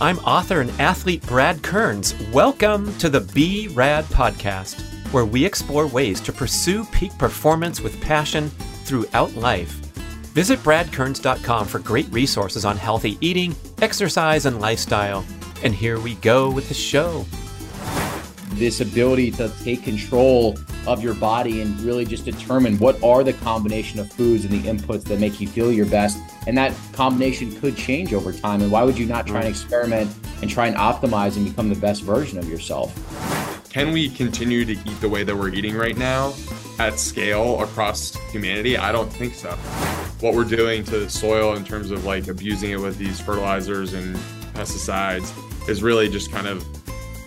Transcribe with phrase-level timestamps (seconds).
[0.00, 2.14] I'm author and athlete Brad Kearns.
[2.32, 4.80] Welcome to the Be Rad podcast,
[5.12, 8.48] where we explore ways to pursue peak performance with passion
[8.84, 9.70] throughout life.
[10.34, 15.24] Visit bradkearns.com for great resources on healthy eating, exercise, and lifestyle.
[15.64, 17.26] And here we go with the show
[18.58, 23.32] this ability to take control of your body and really just determine what are the
[23.34, 26.18] combination of foods and the inputs that make you feel your best.
[26.48, 28.62] And that combination could change over time.
[28.62, 31.76] And why would you not try and experiment and try and optimize and become the
[31.76, 32.94] best version of yourself?
[33.70, 36.32] Can we continue to eat the way that we're eating right now
[36.78, 38.78] at scale across humanity?
[38.78, 39.50] I don't think so.
[40.20, 43.92] What we're doing to the soil in terms of like abusing it with these fertilizers
[43.92, 44.16] and
[44.54, 45.30] pesticides
[45.68, 46.64] is really just kind of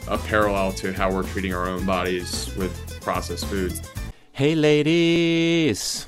[0.08, 3.88] a parallel to how we're treating our own bodies with processed foods.
[4.32, 6.08] Hey, ladies!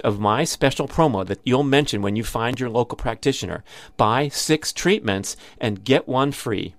[0.00, 3.64] of my special promo that you'll mention when you find your local practitioner.
[3.96, 6.74] Buy six treatments and get one free.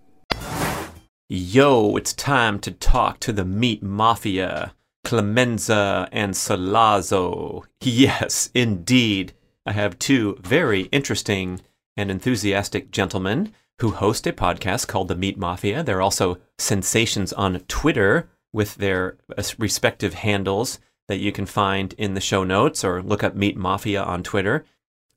[1.29, 7.63] Yo, it's time to talk to the meat mafia, Clemenza and Sollozzo.
[7.81, 9.33] Yes, indeed.
[9.65, 11.61] I have two very interesting
[11.95, 15.83] and enthusiastic gentlemen who host a podcast called The Meat Mafia.
[15.83, 22.13] They're also sensations on Twitter with their uh, respective handles that you can find in
[22.13, 24.63] the show notes or look up Meat Mafia on Twitter.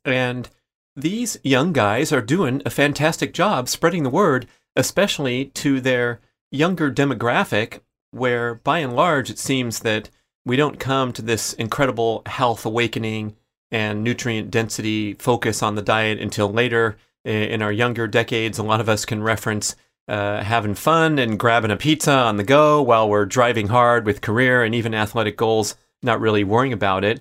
[0.05, 0.51] And
[0.97, 6.21] these young guys are doing a fantastic job spreading the word, especially to their
[6.51, 10.11] younger demographic, where by and large it seems that
[10.45, 13.37] we don't come to this incredible health awakening
[13.71, 18.59] and nutrient density focus on the diet until later in our younger decades.
[18.59, 19.77] A lot of us can reference
[20.09, 24.21] uh, having fun and grabbing a pizza on the go while we're driving hard with
[24.21, 27.21] career and even athletic goals, not really worrying about it.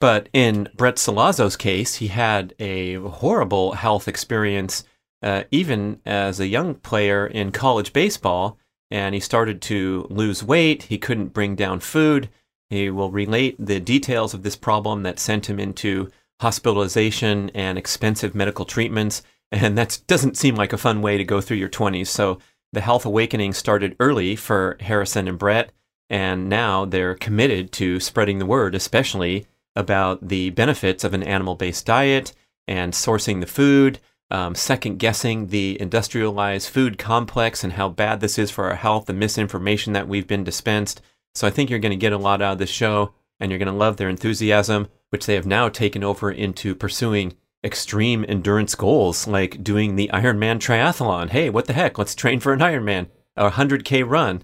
[0.00, 4.84] But in Brett Sollozzo's case, he had a horrible health experience,
[5.22, 8.58] uh, even as a young player in college baseball,
[8.90, 10.84] and he started to lose weight.
[10.84, 12.30] He couldn't bring down food.
[12.70, 18.34] He will relate the details of this problem that sent him into hospitalization and expensive
[18.34, 19.22] medical treatments.
[19.50, 22.08] And that doesn't seem like a fun way to go through your 20s.
[22.08, 22.38] So
[22.72, 25.72] the health awakening started early for Harrison and Brett,
[26.10, 31.54] and now they're committed to spreading the word, especially about the benefits of an animal
[31.54, 32.34] based diet
[32.66, 34.00] and sourcing the food,
[34.30, 39.06] um, second guessing the industrialized food complex and how bad this is for our health,
[39.06, 41.00] the misinformation that we've been dispensed.
[41.34, 43.58] So I think you're going to get a lot out of this show, and you're
[43.58, 47.34] going to love their enthusiasm, which they have now taken over into pursuing
[47.64, 51.30] extreme endurance goals like doing the Ironman triathlon.
[51.30, 51.98] Hey, what the heck?
[51.98, 54.42] Let's train for an Ironman, a 100K run,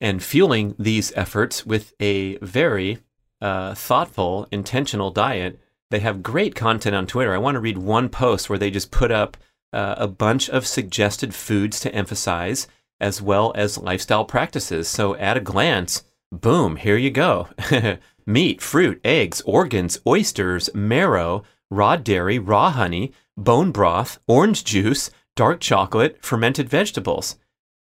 [0.00, 2.98] and fueling these efforts with a very
[3.40, 5.58] uh, thoughtful, intentional diet.
[5.90, 7.34] They have great content on Twitter.
[7.34, 9.36] I want to read one post where they just put up
[9.72, 12.66] uh, a bunch of suggested foods to emphasize
[13.00, 14.88] as well as lifestyle practices.
[14.88, 17.48] So at a glance, boom, here you go.
[18.26, 25.60] Meat, fruit, eggs, organs, oysters, marrow, raw dairy, raw honey, bone broth, orange juice, dark
[25.60, 27.36] chocolate, fermented vegetables.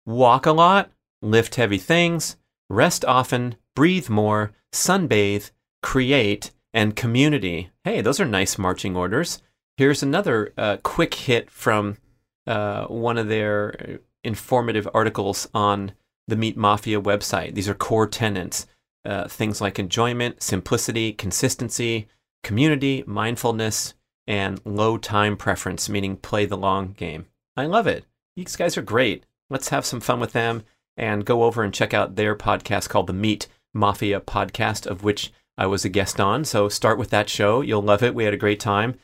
[0.06, 2.38] Walk a lot, lift heavy things,
[2.70, 5.52] rest often, breathe more, sunbathe,
[5.82, 7.70] create, and community.
[7.84, 9.42] Hey, those are nice marching orders.
[9.78, 11.98] Here's another uh, quick hit from
[12.46, 15.94] uh, one of their informative articles on
[16.28, 17.56] the Meat Mafia website.
[17.56, 18.68] These are core tenets
[19.06, 22.08] uh, things like enjoyment, simplicity, consistency,
[22.44, 23.94] community, mindfulness,
[24.28, 27.26] and low time preference, meaning play the long game.
[27.58, 28.06] I love it.
[28.36, 29.26] These guys are great.
[29.50, 30.64] Let's have some fun with them
[30.96, 35.32] and go over and check out their podcast called the Meat Mafia Podcast, of which
[35.58, 36.46] I was a guest on.
[36.46, 37.62] So start with that show.
[37.62, 38.16] You'll love it.
[38.16, 39.00] We had a great time.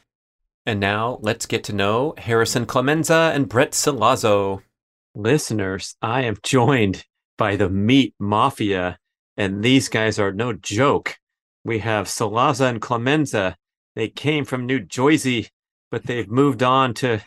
[0.66, 4.62] And now let's get to know Harrison Clemenza and Brett Sollozzo.
[5.14, 7.06] Listeners, I am joined
[7.38, 9.00] by the Meat Mafia,
[9.38, 11.18] and these guys are no joke.
[11.66, 13.58] We have Sollozzo and Clemenza.
[13.96, 15.50] They came from New Jersey,
[15.90, 17.22] but they've moved on to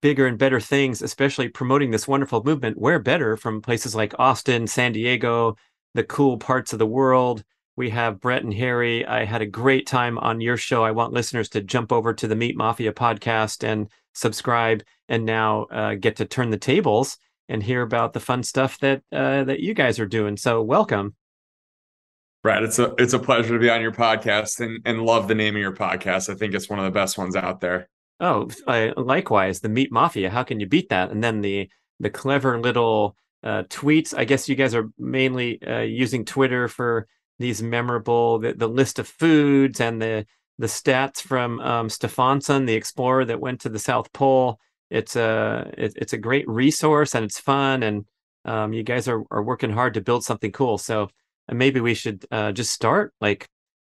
[0.00, 2.78] bigger and better things, especially promoting this wonderful movement.
[2.78, 5.56] Where better from places like Austin, San Diego,
[5.94, 7.42] the cool parts of the world.
[7.74, 9.04] We have Brett and Harry.
[9.04, 10.84] I had a great time on your show.
[10.84, 15.64] I want listeners to jump over to the Meat Mafia podcast and subscribe, and now
[15.64, 19.58] uh, get to turn the tables and hear about the fun stuff that uh, that
[19.58, 20.36] you guys are doing.
[20.36, 21.16] So, welcome.
[22.42, 25.34] Brad, it's a it's a pleasure to be on your podcast and and love the
[25.34, 26.30] name of your podcast.
[26.30, 27.88] I think it's one of the best ones out there.
[28.18, 30.30] Oh, I, likewise, the Meat Mafia.
[30.30, 31.10] How can you beat that?
[31.10, 34.14] And then the the clever little uh, tweets.
[34.16, 37.06] I guess you guys are mainly uh, using Twitter for
[37.38, 40.26] these memorable the, the list of foods and the
[40.58, 44.58] the stats from um, Stefansson, the explorer that went to the South Pole.
[44.88, 48.06] It's a it, it's a great resource and it's fun and
[48.46, 50.78] um, you guys are are working hard to build something cool.
[50.78, 51.10] So
[51.50, 53.48] uh, maybe we should uh, just start like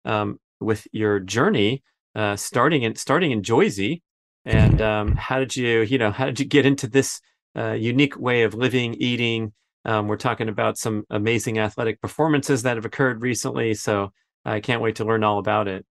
[0.05, 1.83] um, with your journey,
[2.15, 4.03] uh, starting in starting in Jersey.
[4.45, 7.19] And um, how did you you know how did you get into this
[7.57, 9.53] uh, unique way of living eating?
[9.85, 14.11] Um, we're talking about some amazing athletic performances that have occurred recently so
[14.43, 15.85] i can't wait to learn all about it.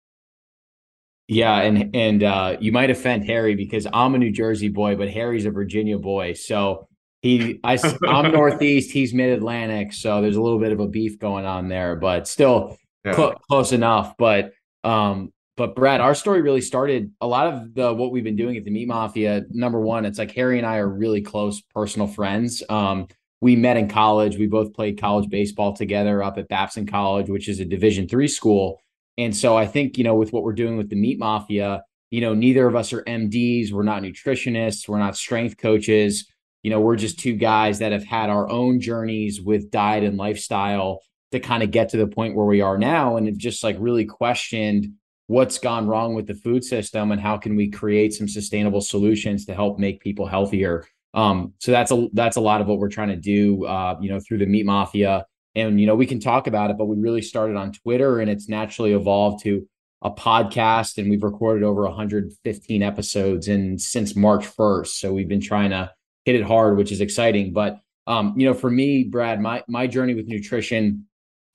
[1.28, 5.10] Yeah and and uh, you might offend harry because i'm a new jersey boy but
[5.10, 6.34] harry's a virginia boy.
[6.34, 6.88] So
[7.24, 11.46] he I, i'm northeast he's mid-atlantic so there's a little bit of a beef going
[11.46, 13.16] on there but still yeah.
[13.16, 14.52] cl- close enough but
[14.84, 18.58] um but Brad, our story really started a lot of the what we've been doing
[18.58, 19.44] at the Meat Mafia.
[19.52, 22.64] Number one, it's like Harry and I are really close personal friends.
[22.70, 23.08] Um,
[23.40, 24.38] we met in college.
[24.38, 28.28] We both played college baseball together up at Babson College, which is a Division three
[28.28, 28.82] school.
[29.18, 32.22] And so I think you know with what we're doing with the Meat Mafia, you
[32.22, 33.72] know, neither of us are MDs.
[33.72, 34.88] We're not nutritionists.
[34.88, 36.26] We're not strength coaches.
[36.64, 40.18] You know, we're just two guys that have had our own journeys with diet and
[40.18, 41.02] lifestyle
[41.32, 43.76] to kind of get to the point where we are now, and have just like
[43.80, 44.88] really questioned
[45.28, 49.46] what's gone wrong with the food system and how can we create some sustainable solutions
[49.46, 50.86] to help make people healthier.
[51.14, 54.10] Um, so that's a that's a lot of what we're trying to do uh, you
[54.10, 55.26] know through the meat mafia.
[55.56, 58.30] And you know we can talk about it but we really started on twitter and
[58.30, 59.68] it's naturally evolved to
[60.02, 65.40] a podcast and we've recorded over 115 episodes and since march 1st so we've been
[65.40, 65.92] trying to
[66.26, 69.88] hit it hard which is exciting but um, you know for me brad my my
[69.88, 71.06] journey with nutrition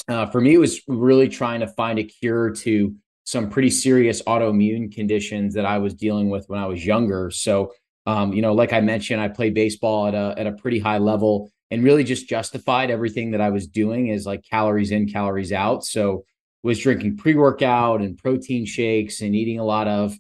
[0.09, 2.95] uh, for me was really trying to find a cure to
[3.25, 7.31] some pretty serious autoimmune conditions that I was dealing with when I was younger.
[7.31, 7.75] So,
[8.07, 10.97] um, you know, like I mentioned, I played baseball at a at a pretty high
[10.97, 15.53] level and really just justified everything that I was doing as like calories in, calories
[15.53, 15.85] out.
[15.85, 16.25] So,
[16.63, 20.17] was drinking pre-workout and protein shakes and eating a lot of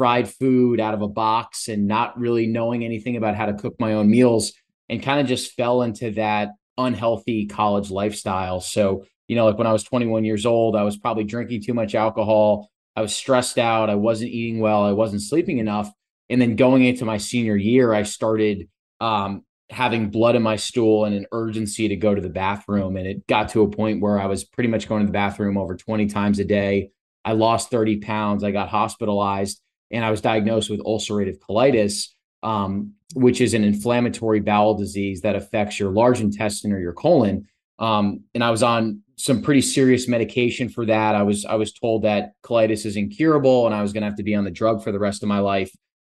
[0.00, 3.74] fried food out of a box and not really knowing anything about how to cook
[3.78, 4.54] my own meals
[4.88, 8.62] and kind of just fell into that unhealthy college lifestyle.
[8.62, 11.74] So you know, like when I was 21 years old, I was probably drinking too
[11.74, 12.70] much alcohol.
[12.96, 13.90] I was stressed out.
[13.90, 14.84] I wasn't eating well.
[14.84, 15.92] I wasn't sleeping enough.
[16.30, 21.04] And then going into my senior year, I started um, having blood in my stool
[21.04, 22.96] and an urgency to go to the bathroom.
[22.96, 25.58] And it got to a point where I was pretty much going to the bathroom
[25.58, 26.90] over 20 times a day.
[27.24, 28.42] I lost 30 pounds.
[28.42, 32.08] I got hospitalized and I was diagnosed with ulcerative colitis,
[32.42, 37.46] um, which is an inflammatory bowel disease that affects your large intestine or your colon.
[37.78, 41.14] Um, and I was on some pretty serious medication for that.
[41.14, 44.16] I was I was told that colitis is incurable and I was going to have
[44.16, 45.70] to be on the drug for the rest of my life.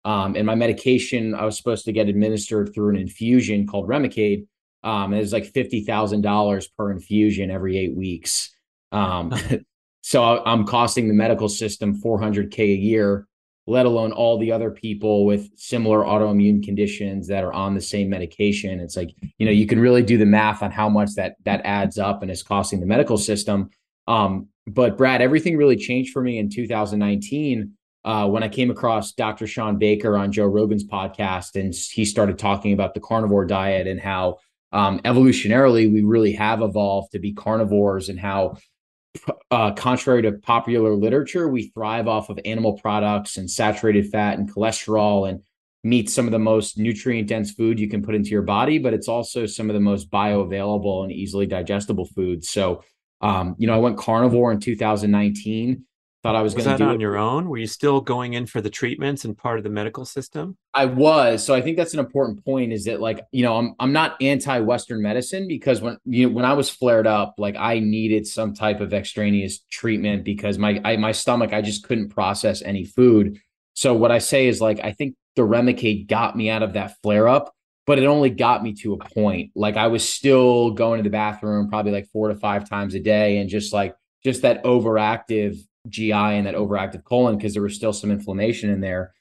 [0.05, 4.47] Um, and my medication I was supposed to get administered through an infusion called Remicade.
[4.85, 8.51] Um, it was like fifty thousand dollars per infusion every eight weeks.
[8.91, 9.33] Um,
[10.03, 13.27] so I'm costing the medical system four hundred k a year
[13.67, 18.11] let alone all the other people with similar autoimmune conditions that are on the same
[18.11, 18.81] medication.
[18.81, 21.61] It's like, you know, you can really do the math on how much that that
[21.65, 23.71] adds up and is costing the medical system.
[24.09, 27.73] Um, but Brad, everything really changed for me in 2019
[28.05, 29.47] uh, when I came across Dr.
[29.47, 34.01] Shawn Baker on Joe Rogan's podcast, and he started talking about the carnivore diet and
[34.01, 34.39] how
[34.73, 38.57] um, evolutionarily we really have evolved to be carnivores, and how
[39.51, 44.53] uh, contrary to popular literature, we thrive off of animal products and saturated fat and
[44.53, 45.43] cholesterol and
[45.85, 48.95] meat, some of the most nutrient dense food you can put into your body, but
[48.95, 52.49] it's also some of the most bioavailable and easily digestible foods.
[52.49, 52.85] So,
[53.21, 55.85] um, you know, I went carnivore in 2019
[56.23, 57.01] thought I was, was going to do on it.
[57.01, 57.49] your own.
[57.49, 60.57] Were you still going in for the treatments and part of the medical system?
[60.73, 61.45] I was.
[61.45, 62.73] So I think that's an important point.
[62.73, 66.35] Is that like you know I'm I'm not anti Western medicine because when you know
[66.35, 70.81] when I was flared up, like I needed some type of extraneous treatment because my
[70.85, 73.39] I, my stomach I just couldn't process any food.
[73.75, 76.95] So what I say is like I think the Remicade got me out of that
[77.03, 77.53] flare up,
[77.87, 79.51] but it only got me to a point.
[79.57, 83.01] Like I was still going to the bathroom probably like four to five times a
[83.01, 85.59] day, and just like just that overactive
[85.89, 89.13] GI and that overactive colon because there was still some inflammation in there.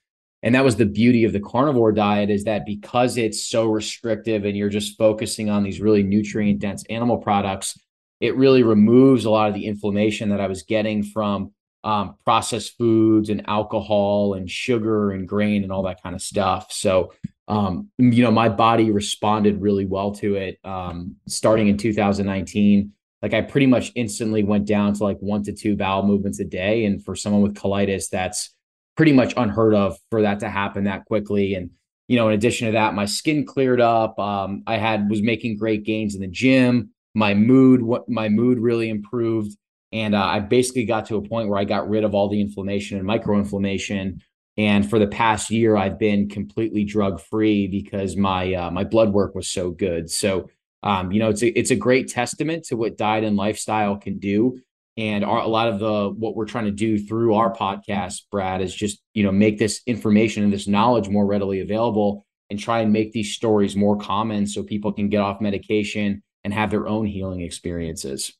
[0.43, 4.43] And that was the beauty of the carnivore diet is that because it's so restrictive
[4.43, 7.77] and you're just focusing on these really nutrient dense animal products,
[8.19, 11.51] it really removes a lot of the inflammation that I was getting from
[11.83, 16.71] um, processed foods and alcohol and sugar and grain and all that kind of stuff.
[16.71, 17.13] So,
[17.47, 23.33] um, you know, my body responded really well to it um, starting in 2019 like
[23.33, 26.85] I pretty much instantly went down to like one to two bowel movements a day.
[26.85, 28.53] And for someone with colitis, that's
[28.97, 31.53] pretty much unheard of for that to happen that quickly.
[31.53, 31.71] And,
[32.07, 34.19] you know, in addition to that, my skin cleared up.
[34.19, 36.91] Um, I had was making great gains in the gym.
[37.13, 39.55] My mood, what my mood really improved.
[39.91, 42.41] And uh, I basically got to a point where I got rid of all the
[42.41, 44.21] inflammation and microinflammation.
[44.57, 49.13] And for the past year, I've been completely drug free because my uh, my blood
[49.13, 50.09] work was so good.
[50.09, 50.49] So
[50.83, 54.17] um, you know, it's a it's a great testament to what diet and lifestyle can
[54.19, 54.59] do.
[54.97, 58.61] And our, a lot of the what we're trying to do through our podcast, Brad,
[58.61, 62.79] is just you know make this information and this knowledge more readily available, and try
[62.81, 66.87] and make these stories more common so people can get off medication and have their
[66.87, 68.33] own healing experiences.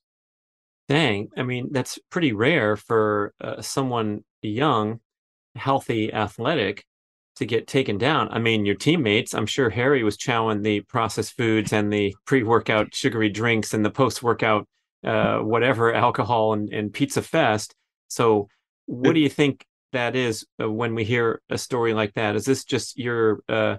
[0.89, 4.99] Dang, I mean that's pretty rare for uh, someone young,
[5.55, 6.85] healthy, athletic
[7.41, 8.29] to get taken down.
[8.29, 12.43] I mean, your teammates, I'm sure Harry was chowing the processed foods and the pre
[12.43, 14.67] workout sugary drinks and the post workout,
[15.03, 17.73] uh, whatever alcohol and, and pizza fest.
[18.09, 18.47] So,
[18.85, 22.35] what do you think that is uh, when we hear a story like that?
[22.35, 23.77] Is this just your uh,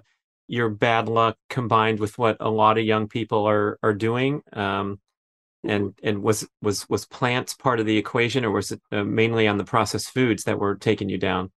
[0.49, 4.41] your bad luck combined with what a lot of young people are are doing?
[4.51, 4.99] Um,
[5.63, 9.47] and and was was was plants part of the equation, or was it uh, mainly
[9.47, 11.49] on the processed foods that were taking you down?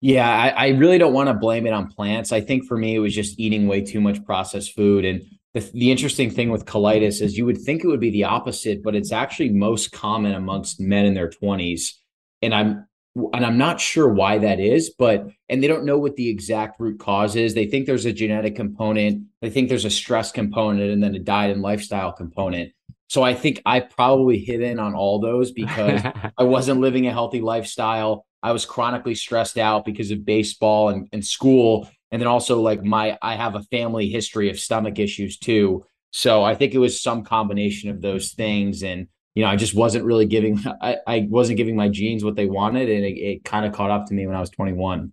[0.00, 2.32] Yeah, I, I really don't want to blame it on plants.
[2.32, 5.04] I think for me, it was just eating way too much processed food.
[5.04, 5.22] And
[5.54, 8.82] the, the interesting thing with colitis is you would think it would be the opposite,
[8.82, 11.92] but it's actually most common amongst men in their 20s.
[12.40, 16.16] And I'm and I'm not sure why that is, but and they don't know what
[16.16, 17.54] the exact root cause is.
[17.54, 21.18] They think there's a genetic component, they think there's a stress component, and then a
[21.18, 22.72] diet and lifestyle component.
[23.08, 26.00] So I think I probably hit in on all those because
[26.38, 28.24] I wasn't living a healthy lifestyle.
[28.42, 31.88] I was chronically stressed out because of baseball and, and school.
[32.10, 35.84] And then also like my I have a family history of stomach issues too.
[36.10, 38.82] So I think it was some combination of those things.
[38.82, 42.36] And you know, I just wasn't really giving I, I wasn't giving my genes what
[42.36, 42.90] they wanted.
[42.90, 45.12] And it, it kind of caught up to me when I was 21.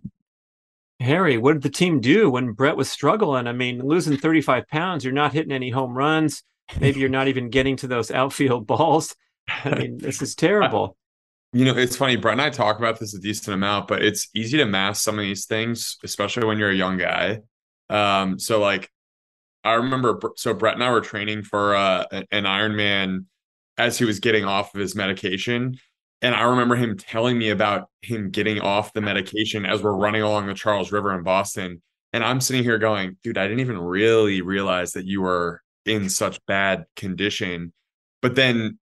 [1.00, 3.46] Harry, what did the team do when Brett was struggling?
[3.46, 6.42] I mean, losing 35 pounds, you're not hitting any home runs.
[6.78, 9.16] Maybe you're not even getting to those outfield balls.
[9.48, 10.96] I mean, this is terrible.
[11.52, 12.16] You know, it's funny.
[12.16, 15.18] Brett and I talk about this a decent amount, but it's easy to mask some
[15.18, 17.40] of these things, especially when you're a young guy.
[17.88, 18.88] Um, so like,
[19.64, 20.18] I remember.
[20.36, 23.26] So Brett and I were training for uh, an Ironman
[23.76, 25.76] as he was getting off of his medication,
[26.22, 30.22] and I remember him telling me about him getting off the medication as we're running
[30.22, 31.82] along the Charles River in Boston.
[32.12, 36.08] And I'm sitting here going, dude, I didn't even really realize that you were in
[36.10, 37.72] such bad condition.
[38.20, 38.78] But then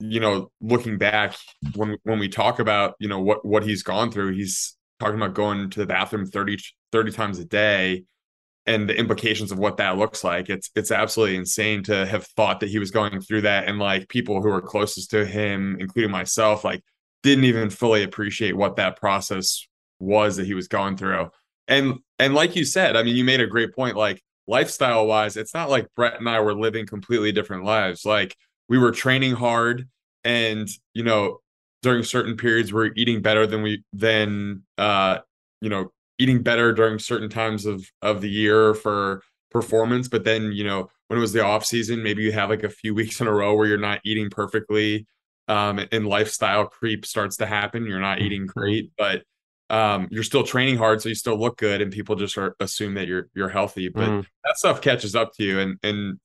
[0.00, 1.36] you know, looking back
[1.74, 5.34] when when we talk about, you know, what what he's gone through, he's talking about
[5.34, 6.58] going to the bathroom 30
[6.92, 8.04] 30 times a day
[8.66, 10.48] and the implications of what that looks like.
[10.50, 14.08] It's it's absolutely insane to have thought that he was going through that and like
[14.08, 16.82] people who are closest to him, including myself, like
[17.22, 19.66] didn't even fully appreciate what that process
[19.98, 21.30] was that he was going through.
[21.68, 25.36] And and like you said, I mean, you made a great point like lifestyle wise,
[25.36, 28.04] it's not like Brett and I were living completely different lives.
[28.04, 28.36] Like
[28.70, 29.86] we were training hard
[30.24, 31.40] and you know
[31.82, 35.18] during certain periods we're eating better than we than uh
[35.60, 40.52] you know eating better during certain times of of the year for performance but then
[40.52, 43.20] you know when it was the off season maybe you have like a few weeks
[43.20, 45.06] in a row where you're not eating perfectly
[45.48, 48.58] um and lifestyle creep starts to happen you're not eating mm-hmm.
[48.58, 49.22] great but
[49.68, 52.94] um you're still training hard so you still look good and people just are, assume
[52.94, 54.26] that you're you're healthy but mm.
[54.44, 56.18] that stuff catches up to you and and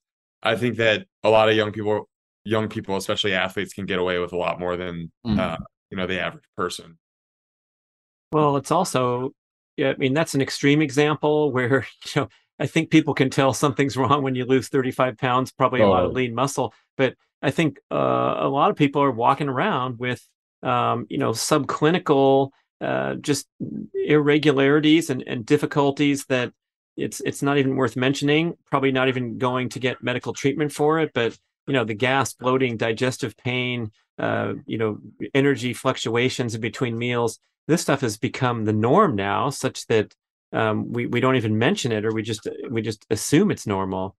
[0.46, 2.08] I think that a lot of young people
[2.46, 5.38] young people, especially athletes, can get away with a lot more than mm.
[5.38, 5.58] uh,
[5.90, 6.98] you know the average person.
[8.32, 9.32] Well, it's also,
[9.78, 13.54] yeah, I mean, that's an extreme example where you know I think people can tell
[13.54, 15.88] something's wrong when you lose 35 pounds, probably oh.
[15.88, 16.74] a lot of lean muscle.
[16.98, 20.26] But I think uh, a lot of people are walking around with,
[20.64, 23.48] um, you know, subclinical, uh, just
[23.94, 26.54] irregularities and, and difficulties that
[26.98, 28.54] it's it's not even worth mentioning.
[28.72, 31.12] Probably not even going to get medical treatment for it.
[31.14, 31.38] But
[31.68, 34.98] you know, the gas, bloating, digestive pain, uh, you know,
[35.34, 37.40] energy fluctuations in between meals.
[37.68, 40.14] This stuff has become the norm now, such that
[40.54, 44.16] um, we we don't even mention it, or we just we just assume it's normal.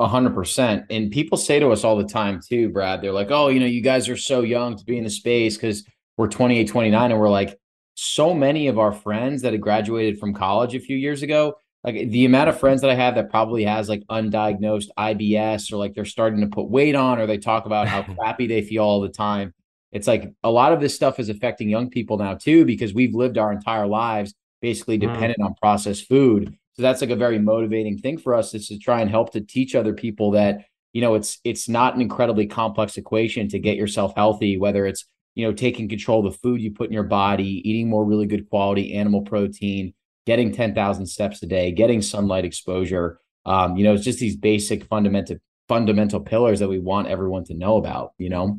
[0.00, 0.84] A hundred percent.
[0.90, 3.00] And people say to us all the time too, Brad.
[3.00, 5.56] They're like, "Oh, you know, you guys are so young to be in the space
[5.56, 5.84] because
[6.16, 7.58] we're 28, 29," and we're like,
[7.94, 12.10] so many of our friends that had graduated from college a few years ago, like
[12.10, 15.94] the amount of friends that I have that probably has like undiagnosed IBS or like
[15.94, 19.00] they're starting to put weight on or they talk about how crappy they feel all
[19.00, 19.52] the time.
[19.90, 23.14] It's like a lot of this stuff is affecting young people now too because we've
[23.14, 25.12] lived our entire lives basically mm.
[25.12, 26.56] dependent on processed food.
[26.74, 29.40] So that's like a very motivating thing for us is to try and help to
[29.40, 33.76] teach other people that you know it's it's not an incredibly complex equation to get
[33.76, 37.02] yourself healthy whether it's you know taking control of the food you put in your
[37.02, 39.94] body eating more really good quality animal protein
[40.26, 44.84] getting 10,000 steps a day getting sunlight exposure um, you know it's just these basic
[44.84, 45.36] fundamental
[45.68, 48.58] fundamental pillars that we want everyone to know about you know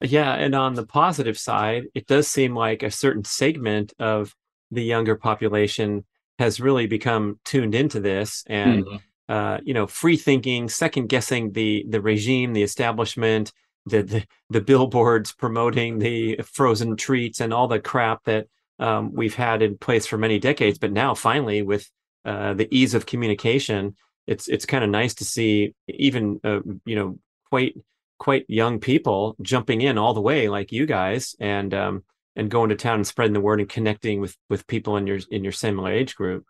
[0.00, 4.34] yeah and on the positive side it does seem like a certain segment of
[4.70, 6.04] the younger population
[6.38, 8.96] has really become tuned into this and mm-hmm.
[9.32, 13.52] uh, you know free thinking second guessing the the regime the establishment
[13.86, 19.34] the, the, the billboards promoting the frozen treats and all the crap that um, we've
[19.34, 21.88] had in place for many decades but now finally with
[22.24, 23.94] uh, the ease of communication
[24.26, 27.18] it's it's kind of nice to see even uh, you know
[27.50, 27.76] quite
[28.18, 32.02] quite young people jumping in all the way like you guys and um,
[32.34, 35.18] and going to town and spreading the word and connecting with with people in your
[35.30, 36.44] in your similar age group.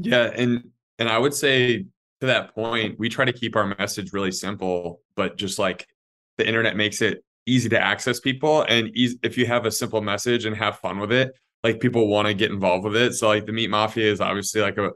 [0.00, 1.84] Yeah and and i would say
[2.20, 5.86] to that point we try to keep our message really simple but just like
[6.36, 10.00] the internet makes it easy to access people and easy, if you have a simple
[10.00, 11.32] message and have fun with it
[11.64, 14.60] like people want to get involved with it so like the meat mafia is obviously
[14.60, 14.90] like a,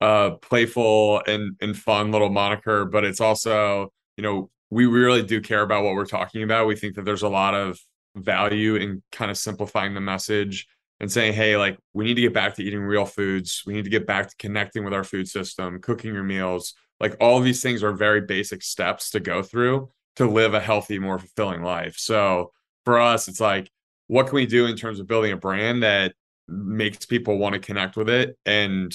[0.00, 5.40] a playful and and fun little moniker but it's also you know we really do
[5.40, 7.78] care about what we're talking about we think that there's a lot of
[8.16, 10.66] value in kind of simplifying the message
[11.00, 13.62] and saying, hey, like we need to get back to eating real foods.
[13.66, 16.74] We need to get back to connecting with our food system, cooking your meals.
[17.00, 20.98] Like all these things are very basic steps to go through to live a healthy,
[20.98, 21.96] more fulfilling life.
[21.98, 22.52] So
[22.84, 23.70] for us, it's like,
[24.06, 26.14] what can we do in terms of building a brand that
[26.46, 28.94] makes people want to connect with it and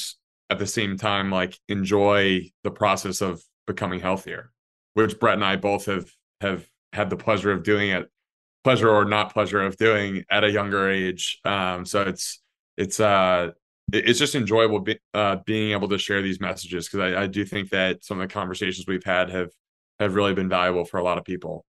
[0.50, 4.52] at the same time like enjoy the process of becoming healthier
[4.96, 6.10] which brett and i both have
[6.42, 8.10] have had the pleasure of doing it
[8.64, 11.40] pleasure or not pleasure of doing at a younger age.
[11.46, 12.42] Um, so it's
[12.78, 13.52] it's uh
[13.92, 17.46] it's just enjoyable be, uh, being able to share these messages because I, I do
[17.46, 19.50] think that some of the conversations we've had have
[20.00, 21.66] have really been valuable for a lot of people.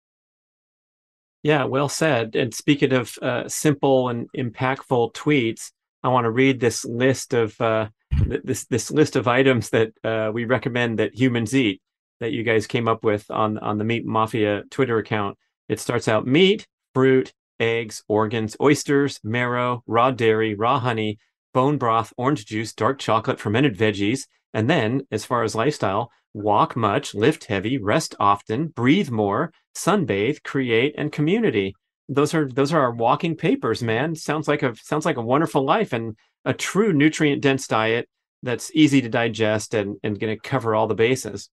[1.43, 2.37] Yeah, well said.
[2.37, 7.61] And speaking of uh, simple and impactful tweets, I want to read this list of
[7.61, 7.89] uh,
[8.27, 11.81] this this list of items that uh, we recommend that humans eat
[12.21, 15.37] that you guys came up with on on the Meat Mafia Twitter account.
[15.69, 21.19] It starts out meat, fruit, eggs, organs, oysters, marrow, raw dairy, raw honey,
[21.53, 24.27] bone broth, orange juice, dark chocolate, fermented veggies.
[24.55, 30.43] And then, as far as lifestyle, walk much, lift heavy, rest often, breathe more, sunbathe,
[30.43, 31.75] create, and community.
[32.09, 34.15] Those are those are our walking papers, man.
[34.15, 38.09] Sounds like a sounds like a wonderful life and a true nutrient dense diet
[38.43, 41.49] that's easy to digest and, and going to cover all the bases.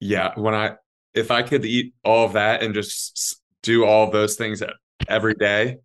[0.00, 0.76] Yeah, when I
[1.14, 4.62] if I could eat all of that and just do all those things
[5.08, 5.78] every day,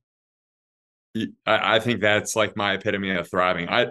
[1.15, 1.25] I,
[1.75, 3.69] I think that's like my epitome of thriving.
[3.69, 3.87] I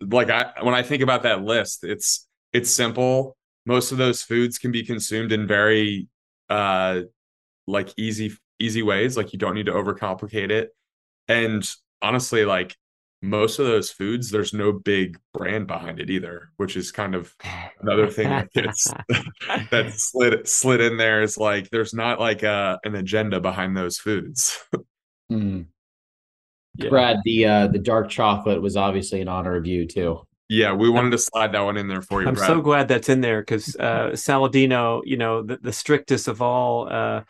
[0.00, 3.36] like I when I think about that list, it's it's simple.
[3.66, 6.08] Most of those foods can be consumed in very
[6.48, 7.02] uh
[7.66, 9.16] like easy easy ways.
[9.16, 10.70] Like you don't need to overcomplicate it.
[11.28, 11.68] And
[12.02, 12.76] honestly, like
[13.20, 17.34] most of those foods, there's no big brand behind it either, which is kind of
[17.80, 18.92] another thing that gets
[19.70, 23.98] that slid slid in there is like there's not like a an agenda behind those
[23.98, 24.58] foods.
[25.30, 25.66] mm.
[26.76, 26.88] yeah.
[26.88, 30.20] Brad, the uh the dark chocolate was obviously in honor of you too.
[30.48, 32.28] Yeah, we wanted to slide that one in there for you.
[32.28, 32.46] I'm Brad.
[32.46, 36.88] so glad that's in there because uh, Saladino, you know, the, the strictest of all
[36.90, 37.22] uh,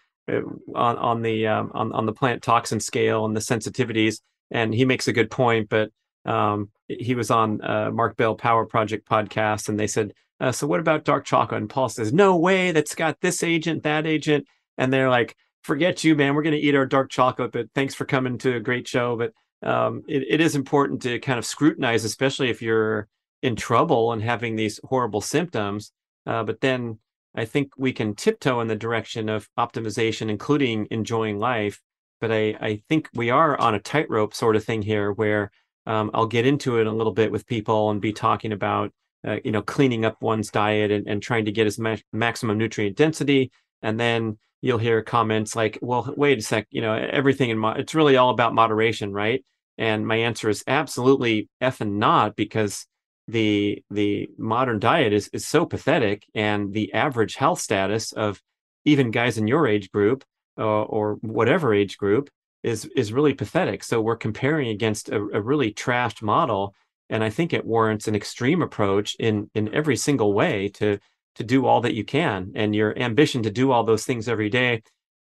[0.75, 4.85] on on the um, on on the plant toxin scale and the sensitivities and he
[4.85, 5.69] makes a good point.
[5.69, 5.91] But
[6.25, 10.67] um, he was on uh, Mark Bell Power Project podcast, and they said Uh, so
[10.67, 11.61] what about dark chocolate?
[11.61, 14.47] And Paul says, no way, that's got this agent, that agent.
[14.77, 16.35] And they're like, forget you, man.
[16.35, 19.17] We're going to eat our dark chocolate, but thanks for coming to a great show.
[19.17, 23.09] But um, it, it is important to kind of scrutinize, especially if you're
[23.43, 25.93] in trouble and having these horrible symptoms.
[26.27, 26.99] Uh, but then
[27.35, 31.81] I think we can tiptoe in the direction of optimization, including enjoying life.
[32.21, 35.51] But I, I think we are on a tightrope sort of thing here where
[35.87, 38.93] um, I'll get into it a little bit with people and be talking about,
[39.27, 42.59] uh, you know, cleaning up one's diet and, and trying to get as ma- maximum
[42.59, 43.53] nutrient density.
[43.83, 47.75] And then you'll hear comments like, well, wait a sec, you know, everything in, mo-
[47.77, 49.45] it's really all about moderation, right?
[49.77, 52.87] And my answer is absolutely effing not because
[53.29, 58.41] the the modern diet is is so pathetic and the average health status of
[58.85, 60.25] even guys in your age group
[60.59, 62.31] uh, or whatever age group
[62.63, 66.75] is is really pathetic so we're comparing against a, a really trashed model
[67.11, 70.99] and i think it warrants an extreme approach in in every single way to
[71.39, 74.51] to do all that you can and your ambition to do all those things every
[74.51, 74.83] day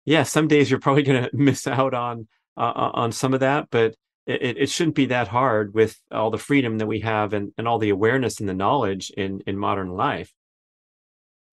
[0.04, 3.68] yeah some days you're probably going to miss out on uh, on some of that
[3.70, 3.94] but
[4.30, 7.66] it, it shouldn't be that hard with all the freedom that we have and, and
[7.66, 10.32] all the awareness and the knowledge in, in modern life.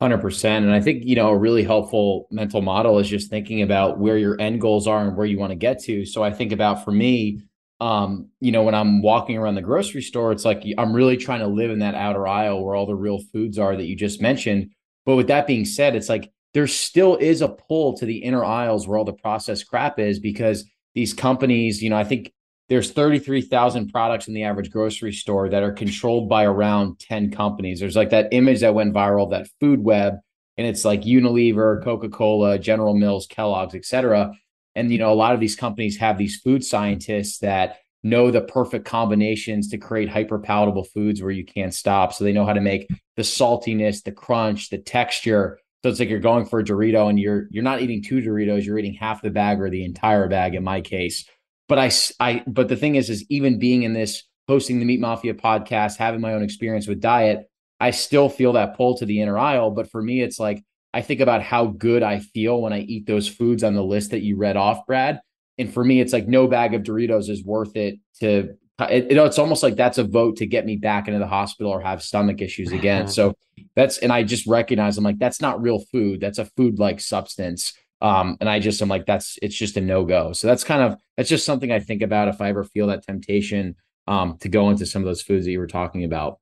[0.01, 0.45] 100%.
[0.45, 4.17] And I think, you know, a really helpful mental model is just thinking about where
[4.17, 6.05] your end goals are and where you want to get to.
[6.05, 7.41] So I think about for me,
[7.79, 11.41] um, you know, when I'm walking around the grocery store, it's like I'm really trying
[11.41, 14.21] to live in that outer aisle where all the real foods are that you just
[14.21, 14.71] mentioned.
[15.05, 18.43] But with that being said, it's like there still is a pull to the inner
[18.43, 22.33] aisles where all the processed crap is because these companies, you know, I think
[22.69, 27.79] there's 33,000 products in the average grocery store that are controlled by around 10 companies.
[27.79, 30.15] There's like that image that went viral, that food web,
[30.57, 34.33] and it's like Unilever, Coca-Cola, General Mills, Kellogg's, et cetera.
[34.77, 38.41] And you know, a lot of these companies have these food scientists that know the
[38.41, 42.13] perfect combinations to create hyper palatable foods where you can't stop.
[42.13, 42.87] So they know how to make
[43.17, 45.59] the saltiness, the crunch, the texture.
[45.83, 48.65] So it's like you're going for a Dorito and you're you're not eating two Doritos,
[48.65, 51.25] you're eating half the bag or the entire bag in my case
[51.67, 55.01] but I, I, but the thing is, is even being in this, hosting the Meat
[55.01, 59.21] Mafia podcast, having my own experience with diet, I still feel that pull to the
[59.21, 59.71] inner aisle.
[59.71, 60.63] But for me, it's like
[60.93, 64.11] I think about how good I feel when I eat those foods on the list
[64.11, 65.21] that you read off, Brad.
[65.57, 68.55] And for me, it's like no bag of Doritos is worth it to.
[68.79, 71.27] It, you know, it's almost like that's a vote to get me back into the
[71.27, 73.07] hospital or have stomach issues again.
[73.07, 73.33] so
[73.75, 76.21] that's, and I just recognize I'm like, that's not real food.
[76.21, 77.73] That's a food like substance.
[78.01, 80.33] Um, and I just I'm like, that's it's just a no go.
[80.33, 83.03] So that's kind of that's just something I think about if I ever feel that
[83.03, 83.75] temptation
[84.07, 86.39] um, to go into some of those foods that you were talking about.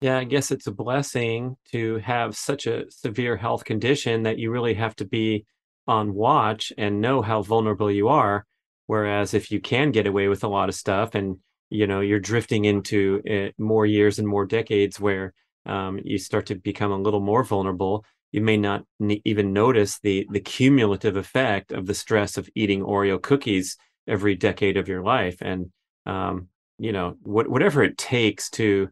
[0.00, 4.50] Yeah, I guess it's a blessing to have such a severe health condition that you
[4.50, 5.44] really have to be
[5.86, 8.46] on watch and know how vulnerable you are.
[8.86, 11.36] Whereas if you can get away with a lot of stuff and
[11.68, 15.34] you know you're drifting into uh, more years and more decades where
[15.66, 18.84] um, you start to become a little more vulnerable you may not
[19.24, 24.76] even notice the the cumulative effect of the stress of eating Oreo cookies every decade
[24.76, 25.36] of your life.
[25.40, 25.70] And
[26.06, 28.88] um, you know, what, whatever it takes to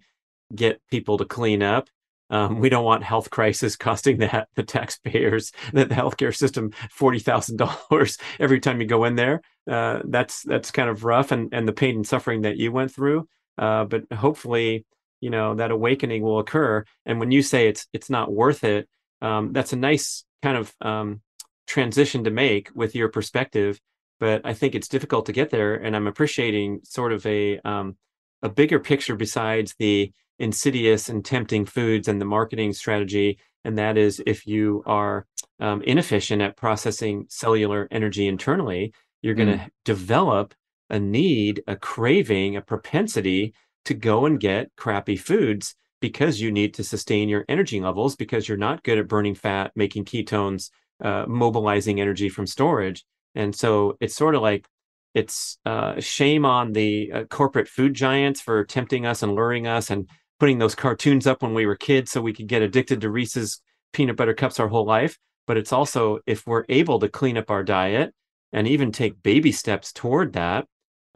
[0.54, 1.88] get people to clean up.
[2.30, 7.18] Um, we don't want health crisis costing the the taxpayers, the, the healthcare system forty
[7.18, 9.40] thousand dollars every time you go in there.
[9.70, 12.92] Uh, that's that's kind of rough, and and the pain and suffering that you went
[12.92, 13.28] through.
[13.56, 14.84] Uh, but hopefully,
[15.20, 16.84] you know that awakening will occur.
[17.06, 18.88] And when you say it's it's not worth it,
[19.22, 21.22] um, that's a nice kind of um,
[21.68, 23.78] transition to make with your perspective
[24.18, 27.96] but i think it's difficult to get there and i'm appreciating sort of a um,
[28.42, 33.98] a bigger picture besides the insidious and tempting foods and the marketing strategy and that
[33.98, 35.26] is if you are
[35.58, 39.68] um, inefficient at processing cellular energy internally you're going to mm.
[39.84, 40.54] develop
[40.90, 43.52] a need a craving a propensity
[43.84, 48.48] to go and get crappy foods because you need to sustain your energy levels because
[48.48, 50.70] you're not good at burning fat, making ketones,
[51.02, 53.04] uh, mobilizing energy from storage.
[53.34, 54.66] And so it's sort of like
[55.14, 59.90] it's uh, shame on the uh, corporate food giants for tempting us and luring us
[59.90, 63.10] and putting those cartoons up when we were kids so we could get addicted to
[63.10, 63.60] Reese's
[63.92, 65.18] peanut butter cups our whole life.
[65.46, 68.14] But it's also if we're able to clean up our diet
[68.52, 70.66] and even take baby steps toward that,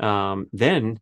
[0.01, 0.99] um, then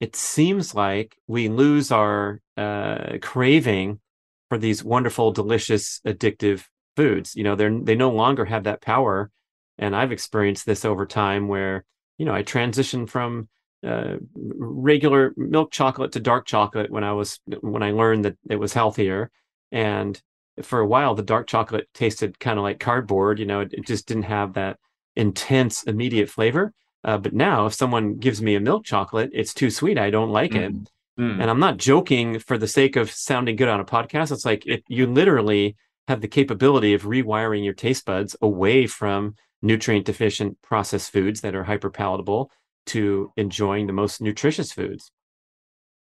[0.00, 4.00] it seems like we lose our uh, craving
[4.48, 6.64] for these wonderful, delicious, addictive
[6.96, 7.36] foods.
[7.36, 9.30] You know, they're they no longer have that power.
[9.78, 11.84] And I've experienced this over time where,
[12.20, 13.48] you know, I transitioned from
[13.82, 18.56] uh, regular milk chocolate to dark chocolate when I was when I learned that it
[18.56, 19.30] was healthier.
[19.72, 20.20] And
[20.62, 23.38] for a while, the dark chocolate tasted kind of like cardboard.
[23.38, 24.76] You know, it, it just didn't have that
[25.16, 26.74] intense, immediate flavor.
[27.02, 29.98] Uh, but now, if someone gives me a milk chocolate, it's too sweet.
[29.98, 30.76] I don't like mm-hmm.
[30.76, 30.90] it.
[31.18, 31.40] Mm.
[31.40, 34.30] And I'm not joking for the sake of sounding good on a podcast.
[34.30, 35.74] It's like it, you literally
[36.06, 41.54] have the capability of rewiring your taste buds away from nutrient deficient processed foods that
[41.54, 42.50] are hyper palatable
[42.86, 45.12] to enjoying the most nutritious foods.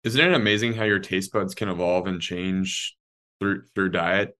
[0.03, 2.95] Isn't it amazing how your taste buds can evolve and change
[3.39, 4.37] through through diet?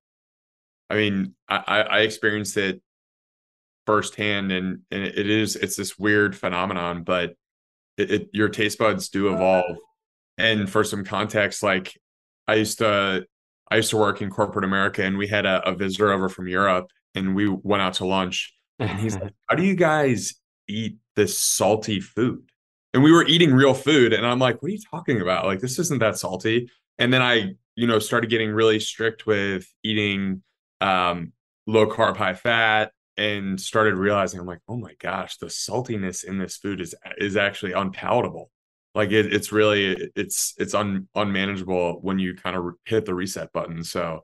[0.90, 2.82] I mean, I, I experienced it
[3.86, 7.36] firsthand, and and it is it's this weird phenomenon, but
[7.98, 9.78] it, it your taste buds do evolve.
[10.38, 11.94] And for some context, like
[12.48, 13.26] I used to
[13.72, 16.48] I used to work in corporate America, and we had a, a visitor over from
[16.48, 20.36] Europe, and we went out to lunch, and he's like, "How do you guys
[20.68, 22.44] eat this salty food?"
[22.94, 25.46] And we were eating real food, and I'm like, "What are you talking about?
[25.46, 29.68] Like this isn't that salty." And then I, you know, started getting really strict with
[29.84, 30.44] eating
[30.82, 31.34] um,
[31.68, 36.38] low carb, high fat, and started realizing I'm like, oh my gosh, the saltiness in
[36.38, 38.52] this food is is actually unpalatable.
[38.94, 43.52] Like it, it's really it's it's un, unmanageable when you kind of hit the reset
[43.52, 43.84] button.
[43.84, 44.22] So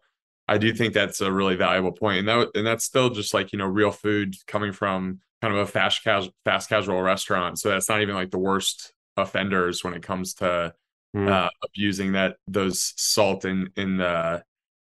[0.47, 3.51] I do think that's a really valuable point, and that and that's still just like
[3.53, 7.59] you know real food coming from kind of a fast casual fast casual restaurant.
[7.59, 10.73] So that's not even like the worst offenders when it comes to
[11.15, 11.29] mm.
[11.29, 14.43] uh, abusing that those salt in in the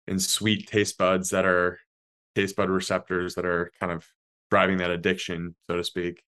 [0.08, 1.80] in sweet taste buds that are
[2.36, 4.06] taste bud receptors that are kind of
[4.52, 6.22] driving that addiction, so to speak.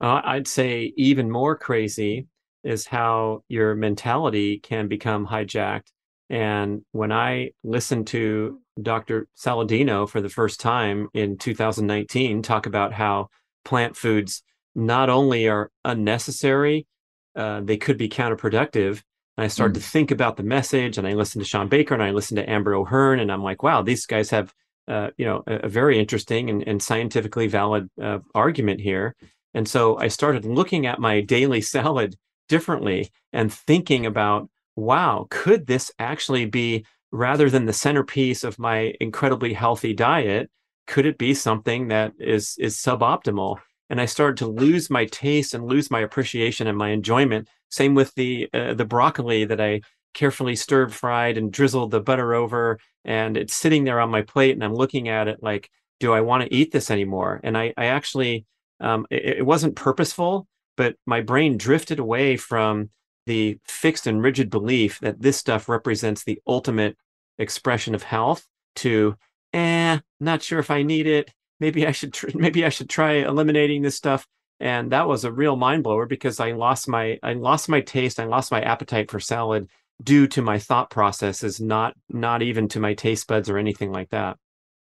[0.00, 2.26] Uh, I'd say even more crazy
[2.62, 5.92] is how your mentality can become hijacked.
[6.34, 9.28] And when I listened to Dr.
[9.38, 13.28] Saladino for the first time in 2019 talk about how
[13.64, 14.42] plant foods
[14.74, 16.88] not only are unnecessary,
[17.36, 19.00] uh, they could be counterproductive.
[19.36, 19.82] And I started mm.
[19.84, 22.50] to think about the message, and I listened to Shawn Baker and I listened to
[22.50, 24.52] Amber O'Hearn, and I'm like, wow, these guys have
[24.88, 29.14] uh, you know, a, a, very interesting and, and scientifically valid uh, argument here.
[29.54, 32.16] And so I started looking at my daily salad
[32.48, 38.94] differently and thinking about, wow, could this actually be rather than the centerpiece of my
[39.00, 40.50] incredibly healthy diet?
[40.86, 43.58] Could it be something that is is suboptimal?
[43.90, 47.48] And I started to lose my taste and lose my appreciation and my enjoyment.
[47.70, 49.82] Same with the uh, the broccoli that I
[50.14, 54.52] carefully stir fried and drizzled the butter over and it's sitting there on my plate
[54.52, 55.68] and i'm looking at it like
[56.00, 58.46] do i want to eat this anymore and i, I actually
[58.80, 62.90] um, it, it, wasn't purposeful but my brain drifted away from
[63.26, 66.96] the fixed and rigid belief that this stuff represents the ultimate
[67.38, 69.16] expression of health to
[69.52, 73.12] eh not sure if i need it maybe i should tr- maybe i should try
[73.14, 74.26] eliminating this stuff
[74.60, 78.20] and that was a real mind blower because i lost my i lost my taste
[78.20, 79.68] i lost my appetite for salad
[80.02, 84.10] due to my thought processes, not not even to my taste buds or anything like
[84.10, 84.38] that.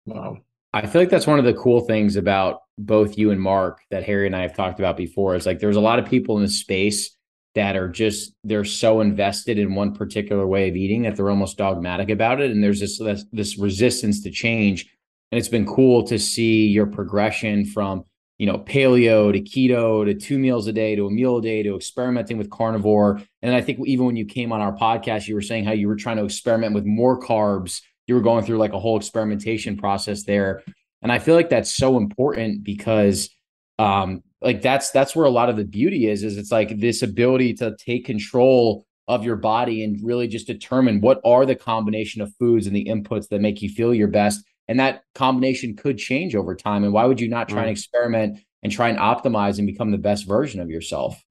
[0.07, 0.39] Wow.
[0.73, 4.05] I feel like that's one of the cool things about both you and Mark that
[4.05, 6.43] Harry and I have talked about before is like there's a lot of people in
[6.43, 7.16] the space
[7.57, 11.59] that are just they're so invested in one particular way of eating that they're almost
[11.59, 14.87] dogmatic about it and there's this this, this resistance to change
[15.33, 18.05] and it's been cool to see your progression from
[18.39, 21.63] you know, paleo to keto to two meals a day to a meal a day
[21.63, 23.21] to experimenting with carnivore.
[23.43, 25.89] And I think even when you came on our podcast, you were saying how you
[25.89, 27.81] were trying to experiment with more carbs.
[28.07, 30.63] You were going through like a whole experimentation process there.
[31.03, 33.31] And I feel like that's so important because
[33.79, 37.03] um like that's that's where a lot of the beauty is is it's like this
[37.03, 42.23] ability to take control of your body and really just determine what are the combination
[42.23, 44.45] of foods and the inputs that make you feel your best.
[44.69, 46.83] And that combination could change over time.
[46.83, 49.99] And why would you not try and experiment and try and optimize and become the
[49.99, 51.23] best version of yourself?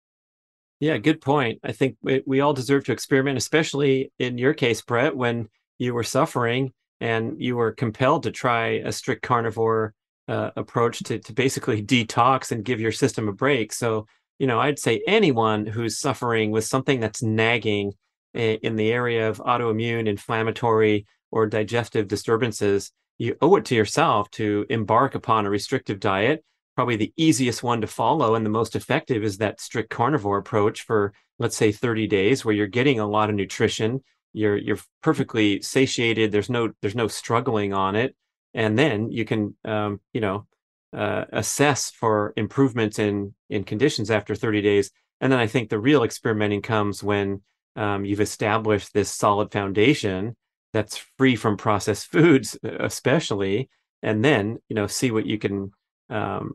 [0.80, 1.60] Yeah good point.
[1.64, 5.94] I think we, we all deserve to experiment especially in your case brett when you
[5.94, 9.94] were suffering and you were compelled to try a strict carnivore
[10.28, 14.06] uh, approach to, to basically detox and give your system a break so
[14.40, 17.94] you know i'd say anyone who's suffering with something that's nagging
[18.34, 24.66] in the area of autoimmune inflammatory or digestive disturbances you owe it to yourself to
[24.70, 26.44] embark upon a restrictive diet.
[26.76, 30.82] Probably the easiest one to follow and the most effective is that strict carnivore approach
[30.82, 34.04] for, let's say, 30 days, where you're getting a lot of nutrition.
[34.34, 36.34] You're you're perfectly satiated.
[36.34, 38.16] There's no there's no struggling on it,
[38.56, 40.48] and then you can um, you know
[40.96, 44.92] uh, assess for improvements in in conditions after 30 days.
[45.22, 47.42] And then I think the real experimenting comes when
[47.76, 50.36] um, you've established this solid foundation
[50.74, 53.70] that's free from processed foods, especially,
[54.02, 55.72] and then you know see what you can
[56.10, 56.54] um,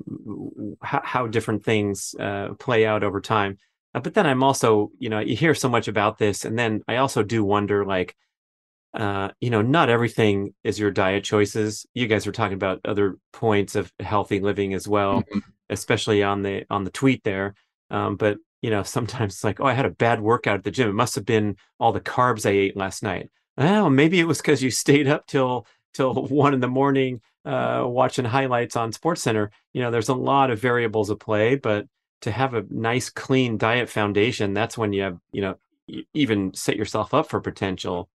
[0.83, 3.59] how, how different things uh, play out over time.
[3.95, 6.83] Uh, but then I'm also you know you hear so much about this, and then
[6.89, 8.17] I also do wonder like.
[8.93, 11.87] Uh, you know, not everything is your diet choices.
[11.95, 15.39] You guys were talking about other points of healthy living as well, mm-hmm.
[15.69, 17.55] especially on the on the tweet there.
[17.91, 20.71] Um, but you know, sometimes it's like, oh, I had a bad workout at the
[20.71, 20.89] gym.
[20.89, 23.31] It must have been all the carbs I ate last night.
[23.59, 27.85] Oh, maybe it was because you stayed up till till one in the morning uh,
[27.87, 29.51] watching highlights on Sports Center.
[29.73, 31.87] You know, there's a lot of variables at play, but
[32.23, 35.57] to have a nice, clean diet foundation, that's when you have, you know,
[36.13, 38.09] even set yourself up for potential.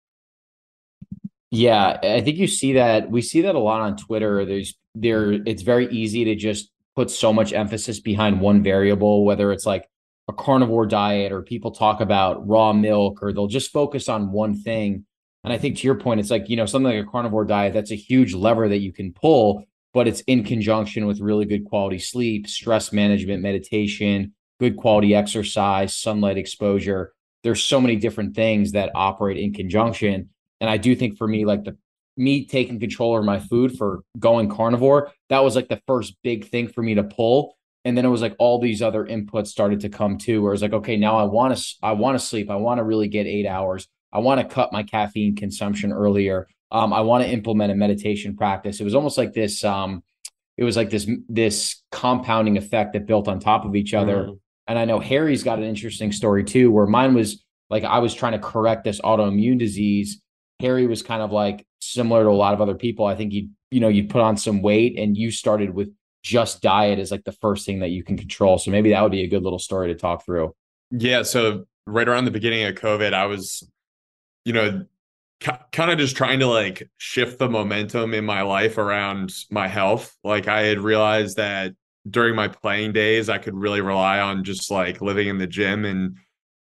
[1.56, 3.12] Yeah, I think you see that.
[3.12, 4.44] We see that a lot on Twitter.
[4.44, 5.34] There's there.
[5.34, 9.88] It's very easy to just put so much emphasis behind one variable, whether it's like
[10.28, 14.56] a carnivore diet or people talk about raw milk or they'll just focus on one
[14.56, 15.06] thing.
[15.44, 17.74] And I think to your point, it's like, you know, something like a carnivore diet,
[17.74, 19.64] that's a huge lever that you can pull,
[19.94, 25.96] but it's in conjunction with really good quality sleep, stress management, meditation, good quality exercise,
[25.96, 27.14] sunlight exposure.
[27.44, 30.30] There's so many different things that operate in conjunction.
[30.64, 31.76] And I do think for me, like the
[32.16, 36.48] me taking control over my food for going carnivore, that was like the first big
[36.48, 37.58] thing for me to pull.
[37.84, 40.62] And then it was like all these other inputs started to come too where it's
[40.62, 42.50] like okay now i want to i want to sleep.
[42.50, 43.90] I want to really get eight hours.
[44.14, 46.48] I want to cut my caffeine consumption earlier.
[46.72, 48.80] Um, i want to implement a meditation practice.
[48.80, 50.02] It was almost like this um,
[50.56, 54.28] it was like this this compounding effect that built on top of each other.
[54.28, 54.40] Mm.
[54.68, 58.14] and i know harry's got an interesting story too where mine was like i was
[58.14, 60.22] trying to correct this autoimmune disease
[60.64, 63.50] harry was kind of like similar to a lot of other people i think you
[63.70, 65.90] you know you put on some weight and you started with
[66.24, 68.58] just diet is like the first thing that you can control.
[68.58, 70.56] So maybe that would be a good little story to talk through.
[70.90, 71.24] Yeah.
[71.24, 73.70] So right around the beginning of COVID, I was,
[74.46, 74.86] you know,
[75.42, 80.16] kind of just trying to like shift the momentum in my life around my health.
[80.24, 81.74] Like I had realized that
[82.10, 85.84] during my playing days, I could really rely on just like living in the gym
[85.84, 86.16] and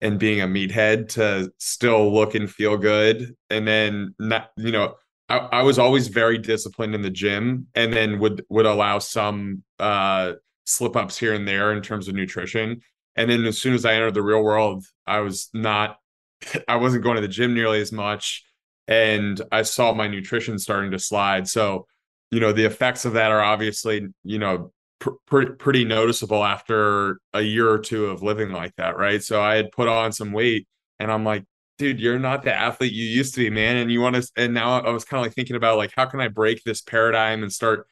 [0.01, 3.35] and being a meathead to still look and feel good.
[3.51, 4.95] And then not, you know,
[5.29, 9.63] I, I, was always very disciplined in the gym and then would would allow some
[9.79, 10.35] uh
[10.65, 12.81] slip ups here and there in terms of nutrition.
[13.17, 15.99] And then as soon as I entered the real world, I was not
[16.69, 18.45] I wasn't going to the gym nearly as much
[18.89, 21.47] and I saw my nutrition starting to slide.
[21.47, 21.87] So,
[22.31, 27.21] you know, the effects of that are obviously, you know, pr- pr- pretty noticeable after
[27.33, 29.23] a year or two of living like that, right?
[29.23, 30.67] So I had put on some weight
[30.99, 31.45] and I'm like,
[31.79, 33.77] dude, you're not the athlete you used to be, man.
[33.77, 36.07] And you want to, and now I was kind of like thinking about like, how
[36.07, 37.87] can I break this paradigm and start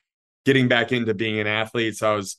[0.45, 1.97] getting back into being an athlete?
[1.97, 2.37] So I was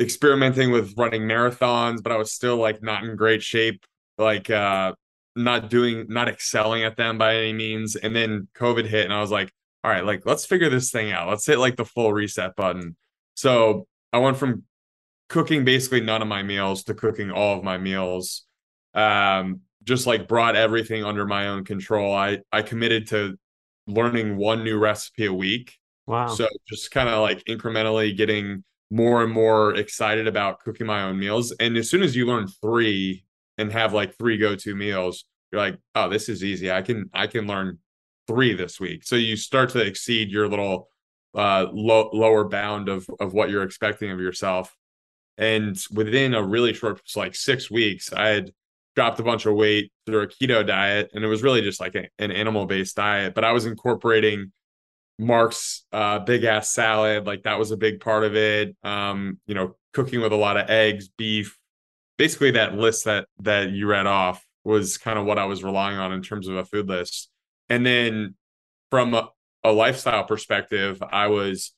[0.00, 3.84] experimenting with running marathons, but I was still like not in great shape,
[4.18, 4.94] like, uh,
[5.36, 7.96] not doing, not excelling at them by any means.
[7.96, 11.10] And then COVID hit, and I was like, all right, like, let's figure this thing
[11.10, 11.28] out.
[11.28, 12.96] Let's hit like the full reset button.
[13.34, 14.62] So I went from
[15.28, 18.44] cooking basically none of my meals to cooking all of my meals.
[18.94, 22.14] Um, just like brought everything under my own control.
[22.14, 23.36] I I committed to
[23.88, 25.76] learning one new recipe a week.
[26.06, 26.28] Wow.
[26.28, 31.18] So just kind of like incrementally getting more and more excited about cooking my own
[31.18, 31.52] meals.
[31.58, 33.24] And as soon as you learn three
[33.58, 36.70] and have like three go-to meals, you're like, oh, this is easy.
[36.70, 37.78] I can I can learn
[38.28, 39.04] three this week.
[39.04, 40.88] So you start to exceed your little
[41.34, 44.74] uh low, lower bound of of what you're expecting of yourself.
[45.36, 48.52] And within a really short like six weeks, I had
[48.94, 51.94] dropped a bunch of weight through a keto diet and it was really just like
[51.94, 54.52] a, an animal based diet but i was incorporating
[55.18, 59.54] mark's uh, big ass salad like that was a big part of it um you
[59.54, 61.56] know cooking with a lot of eggs beef
[62.18, 65.98] basically that list that that you read off was kind of what i was relying
[65.98, 67.30] on in terms of a food list
[67.68, 68.34] and then
[68.90, 69.28] from
[69.64, 71.72] a lifestyle perspective i was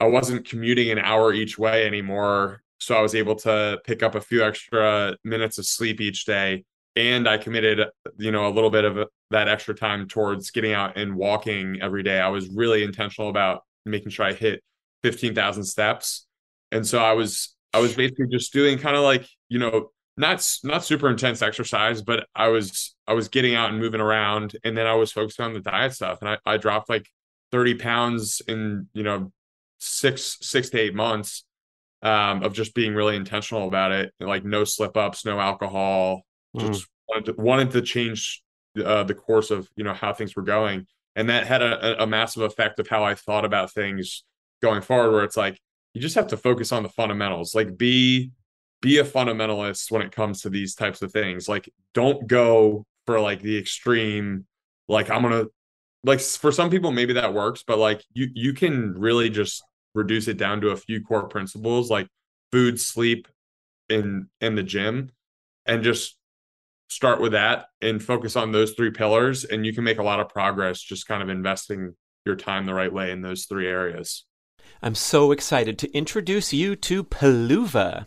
[0.00, 4.14] i wasn't commuting an hour each way anymore so I was able to pick up
[4.14, 6.64] a few extra minutes of sleep each day.
[6.96, 10.74] And I committed, you know, a little bit of uh, that extra time towards getting
[10.74, 12.20] out and walking every day.
[12.20, 14.62] I was really intentional about making sure I hit
[15.02, 16.26] 15,000 steps.
[16.70, 20.46] And so I was, I was basically just doing kind of like, you know, not
[20.62, 24.76] not super intense exercise, but I was I was getting out and moving around, and
[24.76, 27.08] then I was focused on the diet stuff, and I, I dropped like
[27.50, 29.32] thirty pounds in you know
[29.78, 31.44] six six to eight months,
[32.02, 36.22] um, of just being really intentional about it, like no slip ups, no alcohol.
[36.56, 36.68] Mm.
[36.68, 38.42] Just wanted to, wanted to change
[38.82, 42.06] uh, the course of you know how things were going, and that had a, a
[42.06, 44.22] massive effect of how I thought about things
[44.62, 45.10] going forward.
[45.10, 45.58] Where it's like
[45.92, 48.30] you just have to focus on the fundamentals, like be
[48.84, 51.48] be a fundamentalist when it comes to these types of things.
[51.48, 54.44] Like don't go for like the extreme,
[54.88, 55.46] like I'm gonna
[56.04, 59.64] like for some people maybe that works, but like you you can really just
[59.94, 62.08] reduce it down to a few core principles like
[62.52, 63.26] food, sleep,
[63.88, 65.10] in in the gym,
[65.64, 66.16] and just
[66.88, 70.20] start with that and focus on those three pillars, and you can make a lot
[70.20, 71.94] of progress just kind of investing
[72.26, 74.24] your time the right way in those three areas.
[74.82, 78.06] I'm so excited to introduce you to Peluva.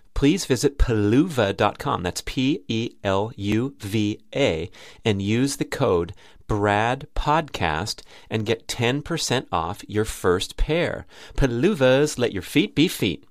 [0.13, 2.03] please visit peluva.com.
[2.03, 4.69] That's P E L U V A
[5.03, 6.13] and use the code
[6.47, 11.05] Brad Podcast and get 10% off your first pair.
[11.35, 13.25] Peluvas, let your feet be feet.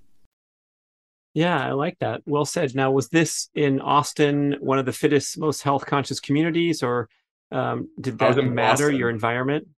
[1.35, 2.23] Yeah, I like that.
[2.27, 2.75] Well said.
[2.75, 7.09] Now, was this in Austin, one of the fittest, most health conscious communities, or
[7.53, 8.97] um, did that matter Boston.
[8.97, 9.69] your environment?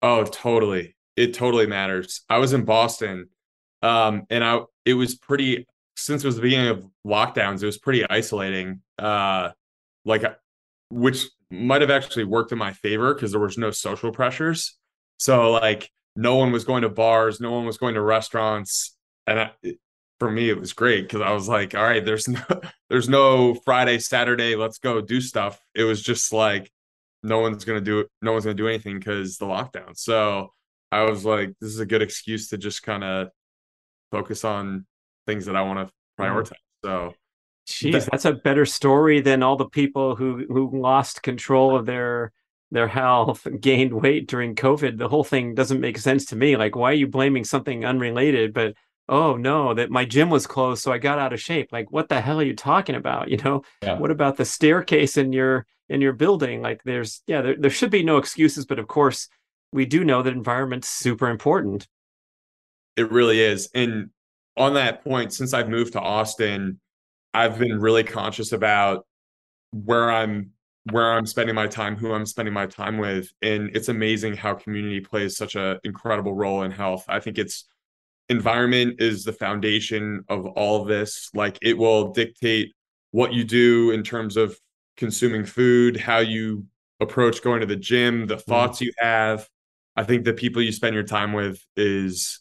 [0.00, 0.94] Oh, totally.
[1.16, 2.22] It totally matters.
[2.28, 3.30] I was in Boston,
[3.82, 5.66] um, and I it was pretty
[5.96, 8.80] since it was the beginning of lockdowns, it was pretty isolating.
[8.98, 9.50] Uh,
[10.04, 10.34] like, uh,
[10.90, 14.76] which might have actually worked in my favor because there was no social pressures.
[15.18, 19.40] So like, no one was going to bars, no one was going to restaurants, and
[19.40, 19.50] I,
[20.18, 22.42] for me, it was great because I was like, all right, there's no,
[22.88, 25.60] there's no Friday, Saturday, let's go do stuff.
[25.74, 26.70] It was just like,
[27.22, 29.96] no one's gonna do it, no one's gonna do anything because the lockdown.
[29.96, 30.52] So
[30.92, 33.28] I was like, this is a good excuse to just kind of
[34.10, 34.86] focus on
[35.26, 36.24] things that I want to mm.
[36.24, 36.52] prioritize.
[36.84, 37.14] So,
[37.68, 42.32] Jeez, that's a better story than all the people who who lost control of their
[42.70, 44.98] their health, gained weight during COVID.
[44.98, 46.56] The whole thing doesn't make sense to me.
[46.56, 48.52] Like, why are you blaming something unrelated?
[48.52, 48.74] But
[49.08, 51.72] oh no, that my gym was closed, so I got out of shape.
[51.72, 53.28] Like, what the hell are you talking about?
[53.36, 53.98] You know, yeah.
[53.98, 56.62] what about the staircase in your in your building?
[56.62, 59.28] Like, there's yeah, there, there should be no excuses, but of course,
[59.72, 61.88] we do know that environment's super important.
[62.96, 64.10] It really is, and
[64.56, 66.80] on that point, since I've moved to Austin,
[67.34, 69.06] I've been really conscious about
[69.72, 70.52] where I'm
[70.92, 74.54] where I'm spending my time, who I'm spending my time with, and it's amazing how
[74.54, 77.04] community plays such an incredible role in health.
[77.08, 77.64] I think it's
[78.28, 81.28] environment is the foundation of all of this.
[81.34, 82.72] Like it will dictate
[83.10, 84.58] what you do in terms of
[84.96, 86.66] consuming food, how you
[87.00, 88.50] approach going to the gym, the mm-hmm.
[88.50, 89.48] thoughts you have.
[89.96, 92.40] I think the people you spend your time with is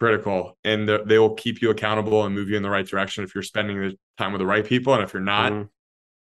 [0.00, 3.34] critical and they will keep you accountable and move you in the right direction if
[3.34, 5.68] you're spending the time with the right people and if you're not mm.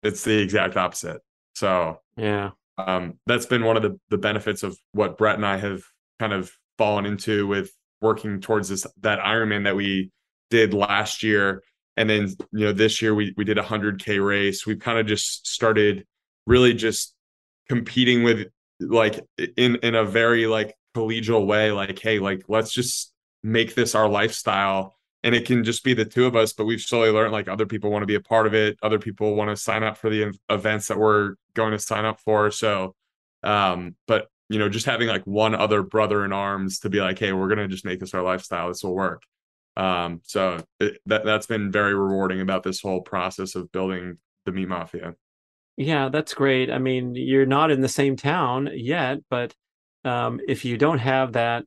[0.04, 1.22] it's the exact opposite.
[1.56, 2.52] So yeah.
[2.78, 5.84] um, that's been one of the, the benefits of what brett and i have
[6.20, 7.72] kind of fallen into with
[8.02, 10.12] working towards this that ironman that we
[10.50, 11.64] did last year.
[11.98, 14.66] And then you know this year we, we did a 100k race.
[14.66, 16.06] We've kind of just started
[16.46, 17.14] really just
[17.70, 18.48] competing with
[18.80, 19.20] like
[19.58, 23.12] in in a very like collegial way like hey like let's just
[23.46, 26.82] make this our lifestyle and it can just be the two of us but we've
[26.82, 28.76] slowly learned like other people want to be a part of it.
[28.82, 32.20] Other people want to sign up for the events that we're going to sign up
[32.20, 32.50] for.
[32.50, 32.96] So
[33.44, 37.20] um but you know just having like one other brother in arms to be like
[37.20, 38.68] hey we're going to just make this our lifestyle.
[38.68, 39.22] This will work.
[39.78, 44.54] Um so it, that that's been very rewarding about this whole process of building the
[44.54, 45.14] meat mafia.
[45.78, 46.72] Yeah that's great.
[46.72, 49.54] I mean you're not in the same town yet but
[50.04, 51.66] um, if you don't have that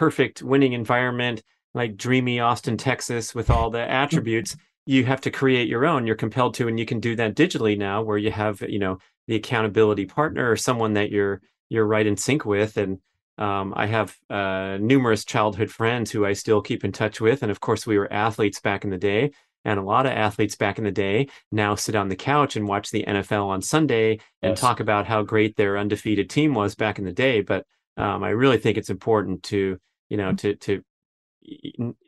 [0.00, 1.42] perfect winning environment
[1.74, 6.06] like dreamy Austin, Texas, with all the attributes, you have to create your own.
[6.06, 8.98] You're compelled to, and you can do that digitally now, where you have you know
[9.28, 12.78] the accountability partner or someone that you're you're right in sync with.
[12.78, 12.98] And
[13.36, 17.52] um, I have uh, numerous childhood friends who I still keep in touch with, and
[17.52, 19.30] of course we were athletes back in the day.
[19.66, 22.66] And a lot of athletes back in the day now sit on the couch and
[22.66, 24.60] watch the NFL on Sunday and Yes.
[24.60, 27.42] talk about how great their undefeated team was back in the day.
[27.42, 27.66] But
[27.98, 29.78] um, I really think it's important to
[30.10, 30.82] you know to to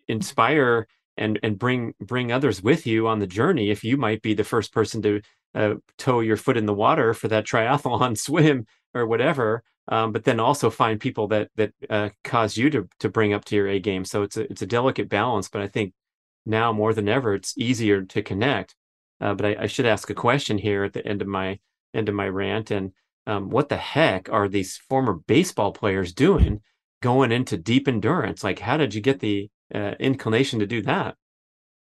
[0.09, 0.87] inspire
[1.17, 4.45] and and bring bring others with you on the journey if you might be the
[4.45, 5.21] first person to
[5.55, 10.25] uh, toe your foot in the water for that triathlon swim or whatever um, but
[10.25, 13.69] then also find people that that uh, cause you to to bring up to your
[13.69, 14.05] A game.
[14.05, 15.93] So it's a it's a delicate balance but I think
[16.47, 18.75] now more than ever it's easier to connect
[19.21, 21.59] uh, but I, I should ask a question here at the end of my
[21.95, 22.93] end of my rant and
[23.27, 26.61] um, what the heck are these former baseball players doing
[27.03, 31.17] going into deep endurance like how did you get the uh, inclination to do that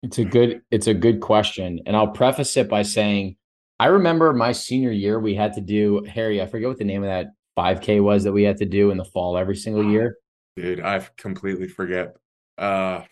[0.03, 1.81] It's a good it's a good question.
[1.87, 3.37] And I'll preface it by saying
[3.79, 7.03] I remember my senior year we had to do Harry, I forget what the name
[7.03, 7.27] of that
[7.59, 10.17] 5K was that we had to do in the fall every single year.
[10.57, 12.17] Dude, I completely forget.
[12.59, 13.03] Uh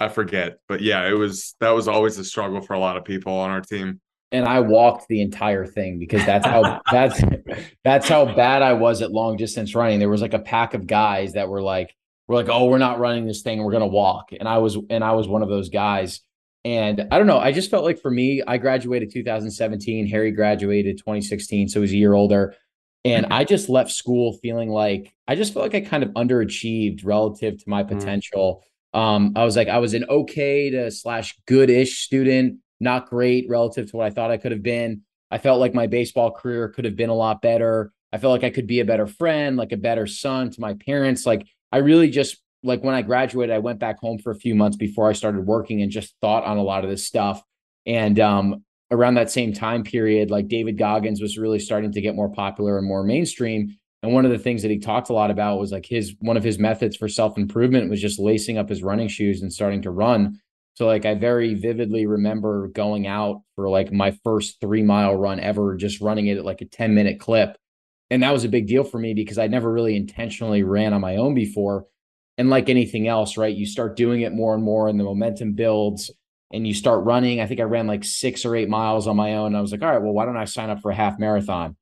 [0.00, 0.58] I forget.
[0.68, 3.50] But yeah, it was that was always a struggle for a lot of people on
[3.50, 4.00] our team.
[4.30, 7.20] And I walked the entire thing because that's how that's
[7.84, 9.98] that's how bad I was at long distance running.
[9.98, 11.94] There was like a pack of guys that were like,
[12.26, 14.30] we're like, oh, we're not running this thing, we're gonna walk.
[14.38, 16.20] And I was and I was one of those guys.
[16.64, 20.98] And I don't know, I just felt like for me, I graduated 2017, Harry graduated
[20.98, 22.54] 2016, so he was a year older.
[23.04, 27.06] And I just left school feeling like I just felt like I kind of underachieved
[27.06, 27.88] relative to my Mm.
[27.88, 28.62] potential.
[28.92, 33.90] Um, I was like, I was an okay to slash good-ish student, not great relative
[33.90, 35.02] to what I thought I could have been.
[35.30, 37.92] I felt like my baseball career could have been a lot better.
[38.12, 40.74] I felt like I could be a better friend, like a better son to my
[40.74, 41.26] parents.
[41.26, 44.54] Like I really just like when I graduated, I went back home for a few
[44.54, 47.42] months before I started working and just thought on a lot of this stuff.
[47.86, 52.16] And um, around that same time period, like David Goggins was really starting to get
[52.16, 53.76] more popular and more mainstream.
[54.02, 56.36] And one of the things that he talked a lot about was like his one
[56.36, 59.82] of his methods for self improvement was just lacing up his running shoes and starting
[59.82, 60.40] to run.
[60.78, 65.40] So like I very vividly remember going out for like my first three mile run
[65.40, 67.58] ever, just running it at like a 10 minute clip.
[68.10, 71.00] And that was a big deal for me because I never really intentionally ran on
[71.00, 71.86] my own before.
[72.36, 73.52] And like anything else, right?
[73.52, 76.12] You start doing it more and more and the momentum builds
[76.52, 77.40] and you start running.
[77.40, 79.46] I think I ran like six or eight miles on my own.
[79.48, 81.18] And I was like, all right, well, why don't I sign up for a half
[81.18, 81.74] marathon?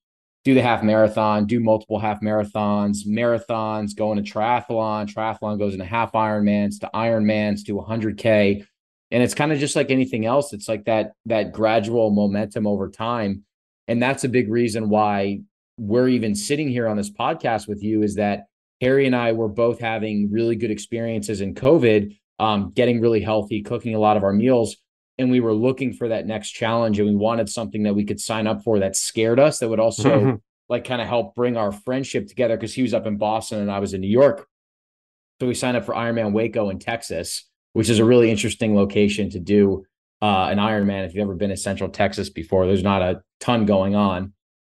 [0.46, 5.12] Do the half marathon, do multiple half marathons, marathons, go into triathlon.
[5.12, 8.64] Triathlon goes into half Ironmans to Ironmans to 100K
[9.10, 12.88] and it's kind of just like anything else it's like that that gradual momentum over
[12.90, 13.44] time.
[13.88, 15.40] And that's a big reason why
[15.78, 18.46] we're even sitting here on this podcast with you is that
[18.80, 23.62] harry and i were both having really good experiences in covid um, getting really healthy
[23.62, 24.76] cooking a lot of our meals
[25.18, 28.20] and we were looking for that next challenge and we wanted something that we could
[28.20, 30.40] sign up for that scared us that would also Mhm.
[30.68, 33.70] like kind of help bring our friendship together because he was up in boston and
[33.70, 34.46] i was in new york.
[35.40, 37.45] So we signed up for ironman waco in texas
[37.76, 39.84] which is a really interesting location to do
[40.22, 41.04] uh, an Ironman.
[41.04, 44.32] If you've ever been to Central Texas before, there's not a ton going on.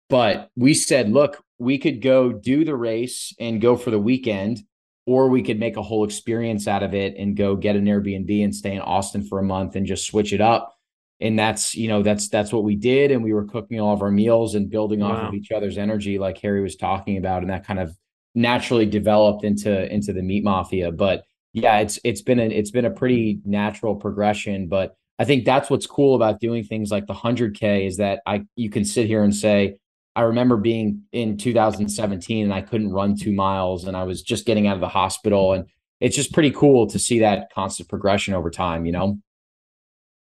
[0.09, 4.63] But we said, look, we could go do the race and go for the weekend,
[5.05, 8.43] or we could make a whole experience out of it and go get an Airbnb
[8.43, 10.75] and stay in Austin for a month and just switch it up.
[11.19, 13.11] And that's, you know, that's that's what we did.
[13.11, 16.17] And we were cooking all of our meals and building off of each other's energy,
[16.17, 17.95] like Harry was talking about, and that kind of
[18.33, 20.91] naturally developed into into the meat mafia.
[20.91, 25.45] But yeah, it's it's been a it's been a pretty natural progression, but I think
[25.45, 29.07] that's what's cool about doing things like the 100k is that I you can sit
[29.07, 29.77] here and say
[30.15, 34.45] I remember being in 2017 and I couldn't run 2 miles and I was just
[34.45, 35.65] getting out of the hospital and
[35.99, 39.19] it's just pretty cool to see that constant progression over time, you know.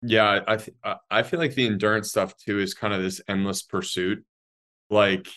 [0.01, 3.21] Yeah, I th- I- I feel like the endurance stuff too is kind of this
[3.27, 4.23] endless pursuit.
[4.89, 5.27] Like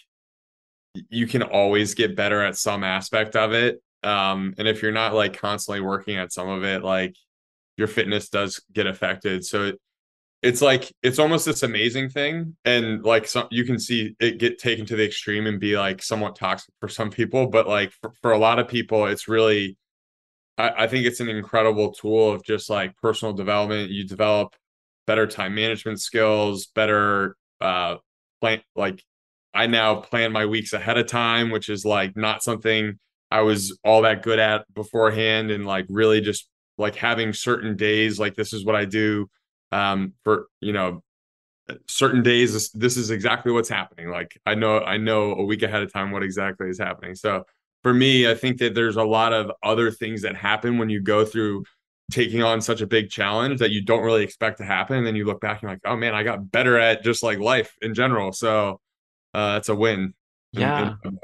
[1.11, 3.83] you can always get better at some aspect of it.
[4.03, 7.16] Um, and if you're not like constantly working at some of it, like
[7.76, 9.44] your fitness does get affected.
[9.44, 9.80] So it,
[10.42, 14.59] it's like it's almost this amazing thing, and like some you can see it get
[14.59, 18.12] taken to the extreme and be like somewhat toxic for some people, but like for,
[18.22, 19.76] for a lot of people, it's really
[20.59, 23.90] I, I think it's an incredible tool of just like personal development.
[23.90, 24.55] You develop
[25.07, 27.96] better time management skills, better uh
[28.40, 29.03] plan like
[29.55, 32.98] I now plan my weeks ahead of time, which is like not something
[33.33, 38.18] I was all that good at beforehand and like really just like having certain days
[38.18, 39.28] like this is what I do
[39.72, 41.03] um for you know
[41.89, 45.62] certain days this, this is exactly what's happening like I know I know a week
[45.62, 47.45] ahead of time what exactly is happening so
[47.83, 51.01] for me, I think that there's a lot of other things that happen when you
[51.01, 51.64] go through
[52.11, 54.99] taking on such a big challenge that you don't really expect to happen.
[54.99, 57.22] And then you look back and you're like, oh man, I got better at just
[57.22, 58.33] like life in general.
[58.33, 58.80] So
[59.35, 60.14] uh, it's a win.
[60.53, 60.95] Yeah.
[61.05, 61.18] In, in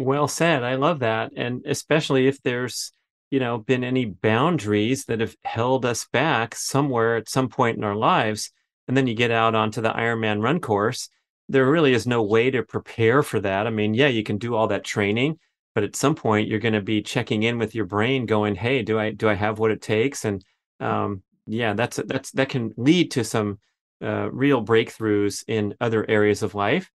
[0.00, 0.62] well said.
[0.62, 1.32] I love that.
[1.36, 2.92] And especially if there's,
[3.30, 7.84] you know, been any boundaries that have held us back somewhere at some point in
[7.84, 8.50] our lives.
[8.88, 11.08] And then you get out onto the Ironman run course.
[11.48, 13.66] There really is no way to prepare for that.
[13.66, 15.38] I mean, yeah, you can do all that training,
[15.74, 18.82] but at some point you're going to be checking in with your brain going hey
[18.82, 20.44] do i do i have what it takes and
[20.80, 23.58] um, yeah that's that's that can lead to some
[24.02, 26.90] uh, real breakthroughs in other areas of life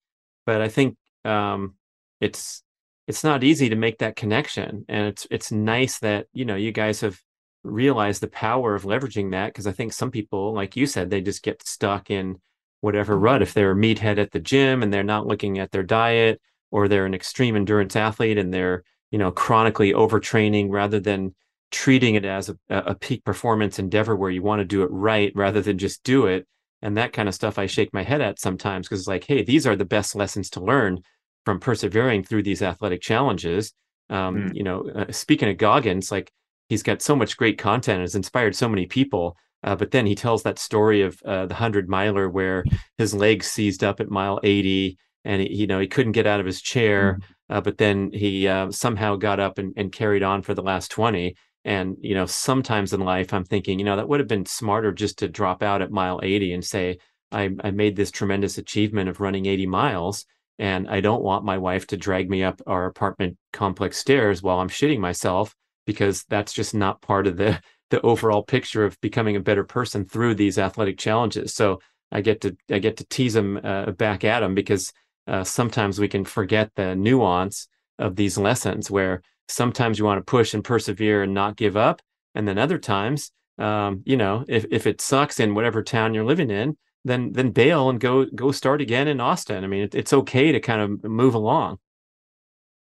[0.45, 1.75] but i think um,
[2.19, 2.63] it's
[3.07, 6.71] it's not easy to make that connection and it's it's nice that you know you
[6.71, 7.19] guys have
[7.63, 11.21] realized the power of leveraging that because i think some people like you said they
[11.21, 12.37] just get stuck in
[12.85, 13.23] whatever mm-hmm.
[13.23, 13.41] rut.
[13.41, 16.39] If they're a meathead at the gym and they're not looking at their diet
[16.71, 21.35] or they're an extreme endurance athlete and they're you know chronically overtraining rather than
[21.71, 25.31] treating it as a, a peak performance endeavor where you want to do it right
[25.35, 26.47] rather than just do it
[26.81, 29.43] and that kind of stuff i shake my head at sometimes because it's like hey
[29.43, 30.99] these are the best lessons to learn
[31.45, 33.73] from persevering through these athletic challenges
[34.09, 34.55] um, mm.
[34.55, 36.31] you know uh, speaking of goggins like
[36.69, 40.05] he's got so much great content and has inspired so many people uh, but then
[40.05, 42.63] he tells that story of uh, the 100 miler where
[42.97, 46.39] his legs seized up at mile 80 and he, you know he couldn't get out
[46.39, 47.19] of his chair,
[47.49, 50.91] uh, but then he uh, somehow got up and, and carried on for the last
[50.91, 51.35] twenty.
[51.65, 54.91] And you know, sometimes in life, I'm thinking, you know, that would have been smarter
[54.91, 56.99] just to drop out at mile 80 and say,
[57.31, 60.25] I, I made this tremendous achievement of running 80 miles,
[60.59, 64.59] and I don't want my wife to drag me up our apartment complex stairs while
[64.59, 65.53] I'm shitting myself
[65.85, 67.59] because that's just not part of the
[67.91, 71.53] the overall picture of becoming a better person through these athletic challenges.
[71.53, 71.79] So
[72.11, 74.91] I get to I get to tease him uh, back at him because
[75.27, 77.67] uh, sometimes we can forget the nuance
[77.99, 82.01] of these lessons where sometimes you want to push and persevere and not give up
[82.33, 86.25] and then other times um, you know if, if it sucks in whatever town you're
[86.25, 86.75] living in
[87.05, 89.63] then then bail and go go start again in austin.
[89.63, 91.77] I mean it, it's okay to kind of move along.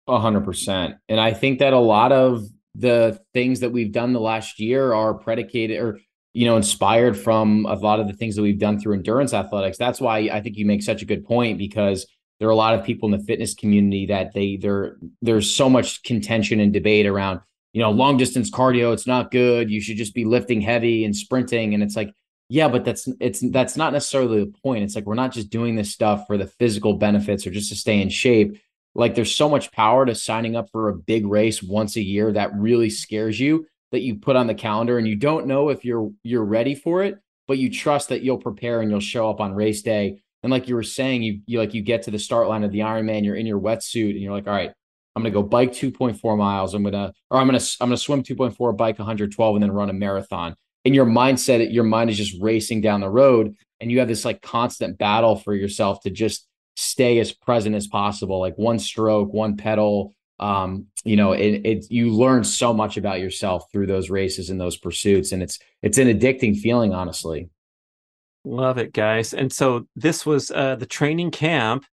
[0.06, 0.94] A hundred percent.
[1.08, 2.44] And i think that a lot of
[2.74, 6.00] the things that we've done the last year are predicated or
[6.32, 9.76] you know inspired from a lot of the things that we've done through endurance athletics.
[9.76, 12.06] That's why i think you make such a good point because
[12.38, 15.68] there are a lot of people in the fitness community that they there there's so
[15.68, 17.40] much contention and debate around
[17.72, 19.70] you know long distance cardio it's not good.
[19.70, 21.74] You should just be lifting heavy and sprinting.
[21.74, 22.12] And it's like
[22.48, 25.76] yeah but that's it's that's not necessarily the point it's like we're not just doing
[25.76, 28.58] this stuff for the physical benefits or just to stay in shape
[28.94, 32.32] like there's so much power to signing up for a big race once a year
[32.32, 35.84] that really scares you that you put on the calendar and you don't know if
[35.84, 39.40] you're you're ready for it but you trust that you'll prepare and you'll show up
[39.40, 42.18] on race day and like you were saying, you you like you get to the
[42.18, 44.70] start line of the Ironman, you're in your wetsuit, and you're like, all right,
[45.16, 46.74] I'm gonna go bike 2.4 miles.
[46.74, 49.94] I'm gonna or I'm gonna I'm gonna swim 2.4, bike 112, and then run a
[49.94, 50.54] marathon.
[50.84, 54.24] In your mindset, your mind is just racing down the road, and you have this
[54.24, 58.40] like constant battle for yourself to just stay as present as possible.
[58.40, 60.14] Like one stroke, one pedal.
[60.40, 64.60] Um, you know, it, it you learn so much about yourself through those races and
[64.60, 67.50] those pursuits, and it's it's an addicting feeling, honestly.
[68.44, 69.32] Love it, guys.
[69.32, 71.86] And so this was uh, the training camp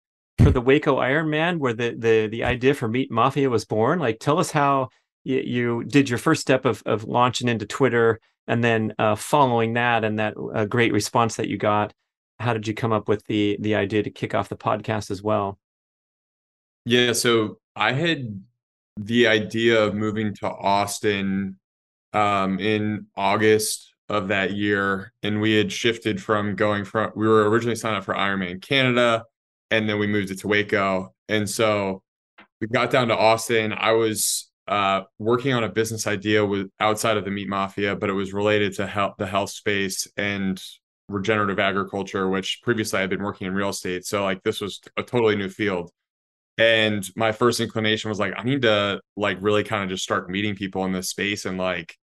[0.43, 3.99] for the Waco Ironman, where the the the idea for Meat Mafia was born.
[3.99, 4.88] Like, tell us how
[5.22, 9.74] you, you did your first step of of launching into Twitter, and then uh, following
[9.74, 11.93] that and that uh, great response that you got.
[12.38, 15.22] How did you come up with the the idea to kick off the podcast as
[15.22, 15.59] well?
[16.84, 18.43] Yeah, so I had
[18.97, 21.59] the idea of moving to Austin
[22.12, 27.49] um, in August of that year, and we had shifted from going from we were
[27.49, 29.24] originally signed up for Ironman Canada,
[29.70, 32.03] and then we moved it to Waco, and so
[32.61, 33.72] we got down to Austin.
[33.72, 38.08] I was uh, working on a business idea with outside of the meat mafia, but
[38.08, 40.62] it was related to health, the health space and
[41.08, 44.06] regenerative agriculture, which previously I had been working in real estate.
[44.06, 45.90] So like this was a totally new field.
[46.56, 50.30] And my first inclination was like, I need to like really kind of just start
[50.30, 51.96] meeting people in this space and like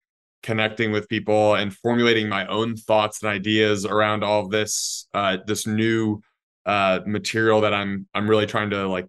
[0.43, 5.37] connecting with people and formulating my own thoughts and ideas around all of this uh,
[5.47, 6.21] this new
[6.65, 9.07] uh, material that I'm I'm really trying to like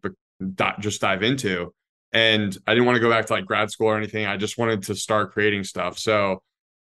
[0.55, 1.73] di- just dive into.
[2.13, 4.25] And I didn't want to go back to like grad school or anything.
[4.25, 5.99] I just wanted to start creating stuff.
[5.99, 6.41] So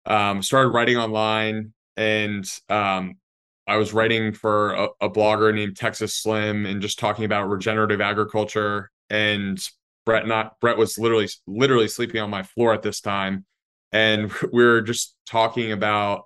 [0.07, 3.17] um, started writing online and um,
[3.67, 8.01] I was writing for a, a blogger named Texas Slim and just talking about regenerative
[8.01, 8.91] agriculture.
[9.11, 9.61] And
[10.07, 13.45] Brett not Brett was literally literally sleeping on my floor at this time
[13.93, 16.25] and we were just talking about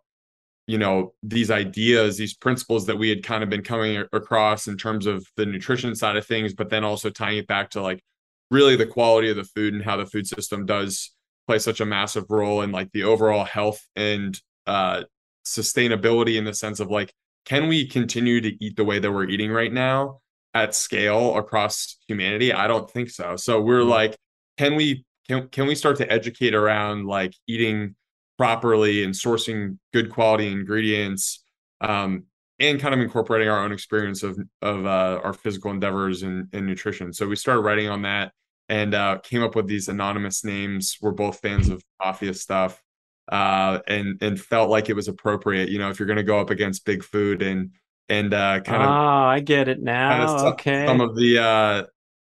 [0.67, 4.77] you know these ideas these principles that we had kind of been coming across in
[4.77, 8.03] terms of the nutrition side of things but then also tying it back to like
[8.51, 11.11] really the quality of the food and how the food system does
[11.47, 15.03] play such a massive role in like the overall health and uh,
[15.45, 17.13] sustainability in the sense of like,
[17.45, 20.21] can we continue to eat the way that we're eating right now
[20.55, 22.53] at scale across humanity?
[22.53, 23.37] I don't think so.
[23.37, 23.91] So we're mm-hmm.
[23.91, 24.17] like,
[24.57, 27.97] can we can can we start to educate around like eating
[28.39, 31.45] properly and sourcing good quality ingredients
[31.81, 32.25] um,
[32.61, 36.67] and kind of incorporating our own experience of of uh, our physical endeavors and, and
[36.67, 37.13] nutrition.
[37.13, 38.33] So we started writing on that
[38.69, 40.97] and uh, came up with these anonymous names.
[41.01, 42.83] We're both fans of mafia stuff,
[43.31, 45.69] uh, and and felt like it was appropriate.
[45.69, 47.71] You know, if you're going to go up against big food and
[48.09, 50.27] and uh, kind of, oh, I get it now.
[50.27, 51.83] Some, okay, some of the uh,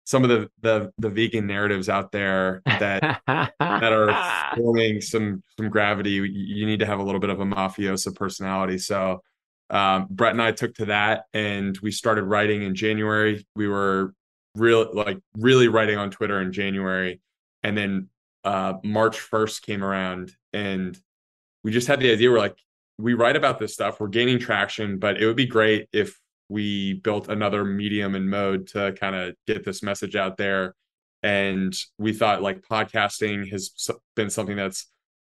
[0.04, 5.68] some of the the the vegan narratives out there that that are forming some some
[5.68, 6.10] gravity.
[6.12, 8.78] You need to have a little bit of a mafiosa personality.
[8.78, 9.22] So
[9.72, 13.44] um, Brett and I took to that, and we started writing in January.
[13.56, 14.14] We were
[14.54, 17.20] really like really writing on Twitter in January,
[17.62, 18.08] and then
[18.44, 20.96] uh, March first came around, and
[21.64, 22.30] we just had the idea.
[22.30, 22.58] We're like,
[22.98, 23.98] we write about this stuff.
[23.98, 26.20] We're gaining traction, but it would be great if
[26.50, 30.74] we built another medium and mode to kind of get this message out there.
[31.22, 33.70] And we thought like podcasting has
[34.16, 34.88] been something that's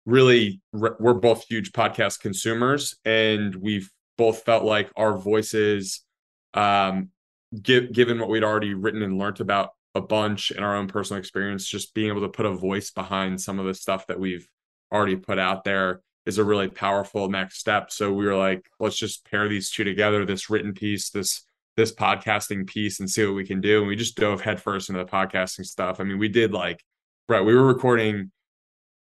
[0.06, 6.04] really we're both huge podcast consumers and we've both felt like our voices
[6.52, 7.08] um
[7.62, 11.18] give, given what we'd already written and learned about a bunch in our own personal
[11.18, 14.46] experience just being able to put a voice behind some of the stuff that we've
[14.92, 17.90] already put out there is a really powerful next step.
[17.90, 21.44] So we were like, let's just pair these two together, this written piece, this
[21.76, 23.78] this podcasting piece, and see what we can do.
[23.78, 26.00] And we just dove headfirst into the podcasting stuff.
[26.00, 26.84] I mean, we did like,
[27.28, 28.30] right, we were recording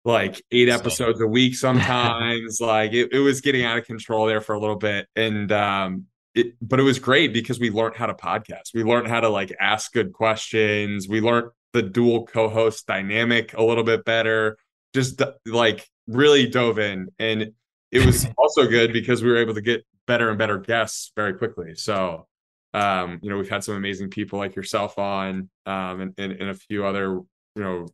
[0.04, 2.60] like eight episodes a week sometimes.
[2.60, 5.08] like it, it was getting out of control there for a little bit.
[5.16, 8.74] And um it, but it was great because we learned how to podcast.
[8.74, 11.08] We learned how to like ask good questions.
[11.08, 14.56] We learned the dual co-host dynamic a little bit better.
[14.92, 17.52] Just like really dove in and
[17.90, 21.34] it was also good because we were able to get better and better guests very
[21.34, 22.26] quickly so
[22.74, 26.50] um, you know we've had some amazing people like yourself on um, and, and, and,
[26.50, 27.86] a few other you know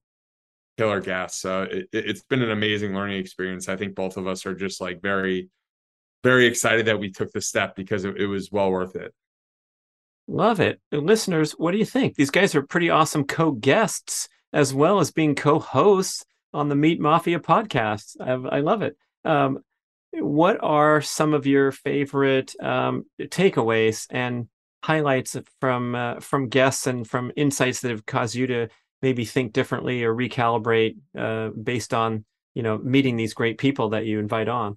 [0.81, 3.69] killer guests so it, it's been an amazing learning experience.
[3.69, 5.51] I think both of us are just like very
[6.23, 9.13] very excited that we took the step because it, it was well worth it.
[10.27, 10.81] Love it.
[10.91, 12.15] Listeners what do you think?
[12.15, 16.25] These guys are pretty awesome co-guests as well as being co-hosts
[16.55, 18.17] on the Meat Mafia podcast.
[18.21, 18.97] I, I love it.
[19.25, 19.59] Um,
[20.13, 24.49] what are some of your favorite um, takeaways and
[24.83, 28.69] highlights from uh, from guests and from insights that have caused you to
[29.03, 32.25] maybe think differently or recalibrate uh, based on
[32.55, 34.77] you know meeting these great people that you invite on?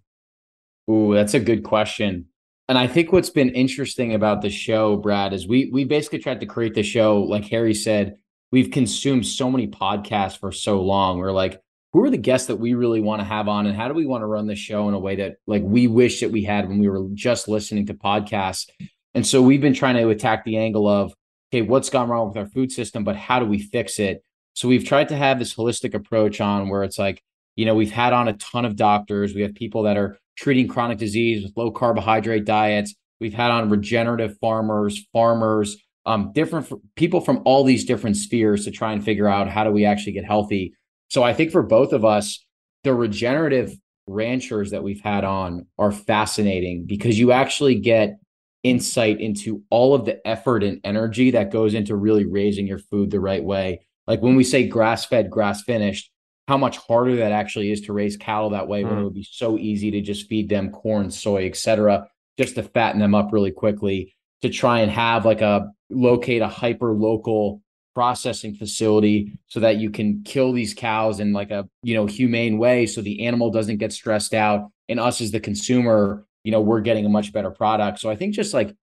[0.90, 2.28] Ooh, that's a good question.
[2.70, 6.40] And I think what's been interesting about the show, Brad, is we we basically tried
[6.40, 8.16] to create the show, like Harry said,
[8.52, 11.18] we've consumed so many podcasts for so long.
[11.18, 11.60] We're like,
[11.94, 14.06] who are the guests that we really want to have on and how do we
[14.06, 16.68] want to run the show in a way that like we wish that we had
[16.68, 18.68] when we were just listening to podcasts
[19.14, 21.14] and so we've been trying to attack the angle of
[21.54, 24.24] okay what's gone wrong with our food system but how do we fix it?
[24.56, 27.22] So we've tried to have this holistic approach on where it's like
[27.56, 29.36] you know we've had on a ton of doctors.
[29.36, 32.96] We have people that are treating chronic disease with low carbohydrate diets.
[33.20, 38.66] We've had on regenerative farmers farmers um, different f- people from all these different spheres
[38.66, 40.74] to try and figure out how do we actually get healthy.
[41.10, 42.44] So I think for both of us,
[42.84, 43.74] the regenerative
[44.08, 48.18] ranchers that we've had on are fascinating because you actually get
[48.64, 53.12] insight into all of the effort and energy that goes into really raising your food
[53.12, 53.86] the right way.
[54.08, 56.12] Like when we say grass fed, grass finished,
[56.48, 58.90] how much harder that actually is to raise cattle that way mm.
[58.90, 62.08] when it would be so easy to just feed them corn, soy, etc.,
[62.38, 66.48] just to fatten them up really quickly to try and have like a locate a
[66.48, 67.62] hyper local
[67.96, 72.58] processing facility so that you can kill these cows in like a you know humane
[72.58, 76.62] way so the animal doesn't get stressed out and us as the consumer you know
[76.62, 78.76] we're getting a much better product so i think just like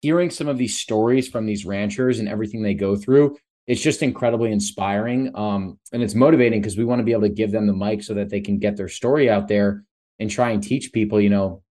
[0.00, 4.02] hearing some of these stories from these ranchers and everything they go through it's just
[4.02, 7.66] incredibly inspiring um, and it's motivating because we want to be able to give them
[7.66, 9.84] the mic so that they can get their story out there
[10.18, 11.62] and try and teach people you know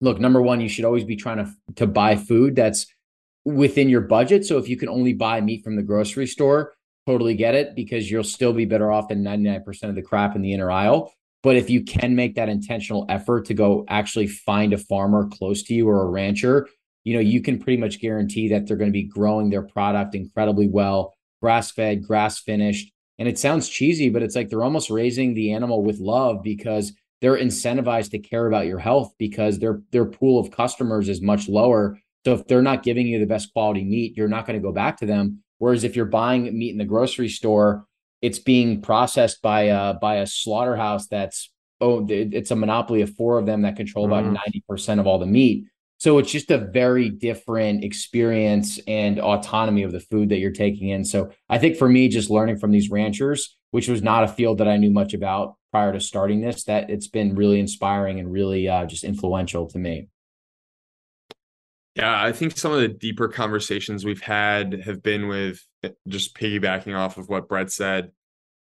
[0.00, 2.86] look number one you should always be trying to to buy food that's
[3.44, 4.44] within your budget.
[4.44, 6.74] So if you can only buy meat from the grocery store,
[7.06, 10.42] totally get it because you'll still be better off than 99% of the crap in
[10.42, 11.12] the inner aisle.
[11.42, 15.62] But if you can make that intentional effort to go actually find a farmer close
[15.64, 16.68] to you or a rancher,
[17.04, 20.14] you know, you can pretty much guarantee that they're going to be growing their product
[20.14, 22.92] incredibly well, grass fed, grass finished.
[23.18, 26.92] And it sounds cheesy, but it's like they're almost raising the animal with love because
[27.20, 31.48] they're incentivized to care about your health because their their pool of customers is much
[31.48, 34.62] lower so if they're not giving you the best quality meat, you're not going to
[34.62, 35.42] go back to them.
[35.58, 37.86] Whereas if you're buying meat in the grocery store,
[38.22, 41.50] it's being processed by a by a slaughterhouse that's
[41.80, 44.36] oh it's a monopoly of four of them that control about mm.
[44.68, 45.66] 90% of all the meat
[46.02, 50.88] so it's just a very different experience and autonomy of the food that you're taking
[50.88, 51.04] in.
[51.04, 54.58] So I think for me, just learning from these ranchers, which was not a field
[54.58, 58.32] that I knew much about prior to starting this, that it's been really inspiring and
[58.32, 60.08] really uh, just influential to me.
[61.94, 65.64] Yeah, I think some of the deeper conversations we've had have been with
[66.08, 68.12] just piggybacking off of what Brett said,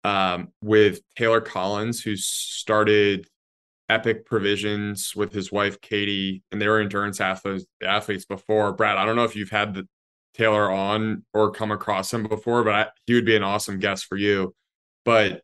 [0.03, 3.27] um, with Taylor Collins, who started
[3.89, 8.73] Epic Provisions with his wife Katie, and they were endurance athletes athletes before.
[8.73, 9.87] Brad, I don't know if you've had the
[10.33, 14.05] Taylor on or come across him before, but I, he would be an awesome guest
[14.05, 14.53] for you.
[15.03, 15.41] But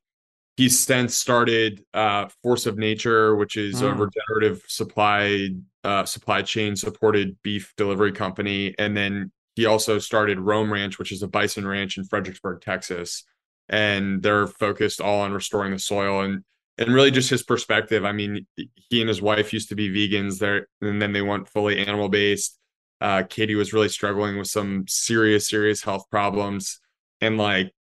[0.58, 3.92] he's since started uh, Force of Nature, which is mm.
[3.92, 5.50] a regenerative supply
[5.84, 11.12] uh, supply chain supported beef delivery company, and then he also started Roam Ranch, which
[11.12, 13.24] is a bison ranch in Fredericksburg, Texas,
[13.70, 16.44] and they're focused all on restoring the soil and
[16.80, 18.04] and really just his perspective.
[18.04, 21.48] I mean, he and his wife used to be vegans there, and then they went
[21.48, 22.58] fully animal based.
[23.00, 26.80] Uh, Katie was really struggling with some serious, serious health problems,
[27.22, 27.72] and like,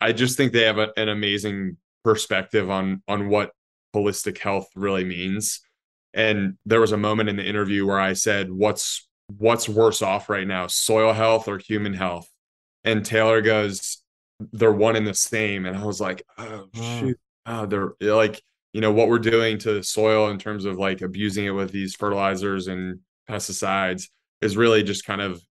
[0.00, 3.50] I just think they have a, an amazing perspective on on what
[3.94, 5.60] holistic health really means.
[6.12, 10.28] And there was a moment in the interview where I said, "What's what's worse off
[10.28, 12.28] right now, soil health or human health?"
[12.84, 14.02] And Taylor goes,
[14.52, 17.00] "They're one and the same." And I was like, "Oh mm.
[17.00, 20.78] shoot." oh, they're like, you know, what we're doing to the soil in terms of
[20.78, 24.08] like abusing it with these fertilizers and pesticides
[24.40, 25.42] is really just kind of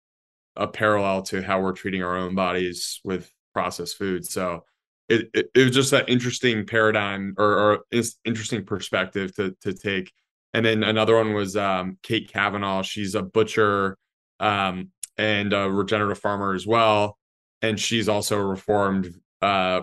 [0.57, 4.27] a parallel to how we're treating our own bodies with processed food.
[4.27, 4.65] So
[5.09, 7.85] it, it, it was just an interesting paradigm or, or
[8.25, 10.13] interesting perspective to to take.
[10.55, 12.83] And then another one was um, Kate Kavanaugh.
[12.83, 13.97] She's a butcher
[14.39, 17.19] um, and a regenerative farmer as well,
[17.63, 19.83] and she's also reformed uh,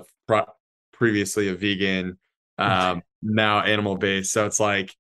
[0.93, 2.19] previously a vegan,
[2.57, 4.31] um, now animal based.
[4.31, 4.93] So it's like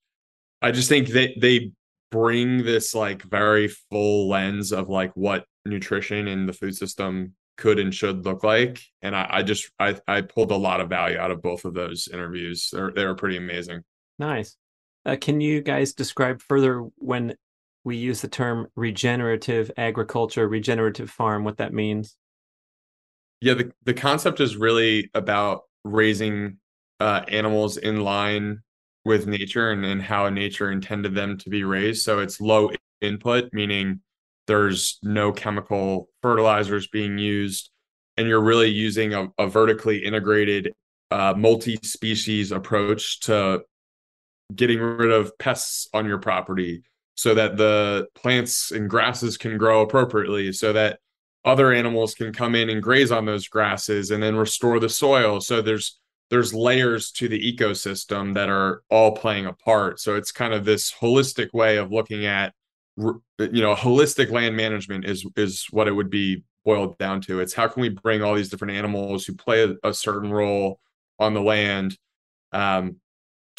[0.61, 1.71] I just think they they
[2.11, 7.77] bring this like very full lens of like what nutrition in the food system could
[7.77, 8.81] and should look like.
[9.01, 11.73] And I, I just I I pulled a lot of value out of both of
[11.73, 12.69] those interviews.
[12.71, 13.83] They're they were pretty amazing.
[14.17, 14.57] Nice.
[15.05, 17.35] Uh, can you guys describe further when
[17.83, 22.15] we use the term regenerative agriculture, regenerative farm, what that means?
[23.41, 26.57] Yeah, the, the concept is really about raising
[26.99, 28.59] uh, animals in line
[29.05, 32.03] with nature and, and how nature intended them to be raised.
[32.03, 32.71] So it's low
[33.01, 34.01] input, meaning
[34.47, 37.69] there's no chemical fertilizers being used,
[38.17, 40.73] and you're really using a, a vertically integrated
[41.11, 43.61] uh, multi-species approach to
[44.55, 46.83] getting rid of pests on your property
[47.15, 50.99] so that the plants and grasses can grow appropriately so that
[51.45, 55.39] other animals can come in and graze on those grasses and then restore the soil.
[55.41, 59.99] So there's there's layers to the ecosystem that are all playing a part.
[59.99, 62.53] So it's kind of this holistic way of looking at
[62.97, 67.39] you know holistic land management is is what it would be boiled down to.
[67.39, 70.79] It's how can we bring all these different animals who play a, a certain role
[71.17, 71.97] on the land
[72.51, 72.97] um,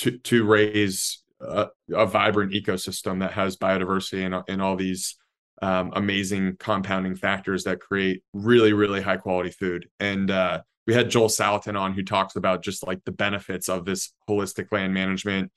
[0.01, 5.17] to to raise a, a, vibrant ecosystem that has biodiversity and, and all these
[5.63, 9.89] um, amazing compounding factors that create really, really high quality food.
[9.99, 13.85] And uh, we had Joel Salatin on who talks about just like the benefits of
[13.85, 15.51] this holistic land management,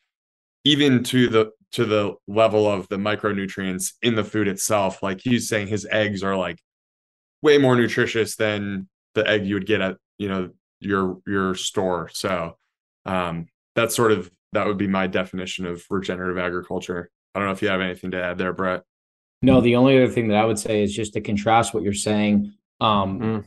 [0.64, 5.02] even to the to the level of the micronutrients in the food itself.
[5.02, 6.60] Like he's saying his eggs are like
[7.42, 12.10] way more nutritious than the egg you would get at, you know, your your store.
[12.14, 12.58] So
[13.06, 17.10] um that's sort of that would be my definition of regenerative agriculture.
[17.34, 18.84] I don't know if you have anything to add there, Brett.
[19.42, 21.94] No, the only other thing that I would say is just to contrast what you're
[21.94, 22.54] saying.
[22.80, 23.46] Um, mm.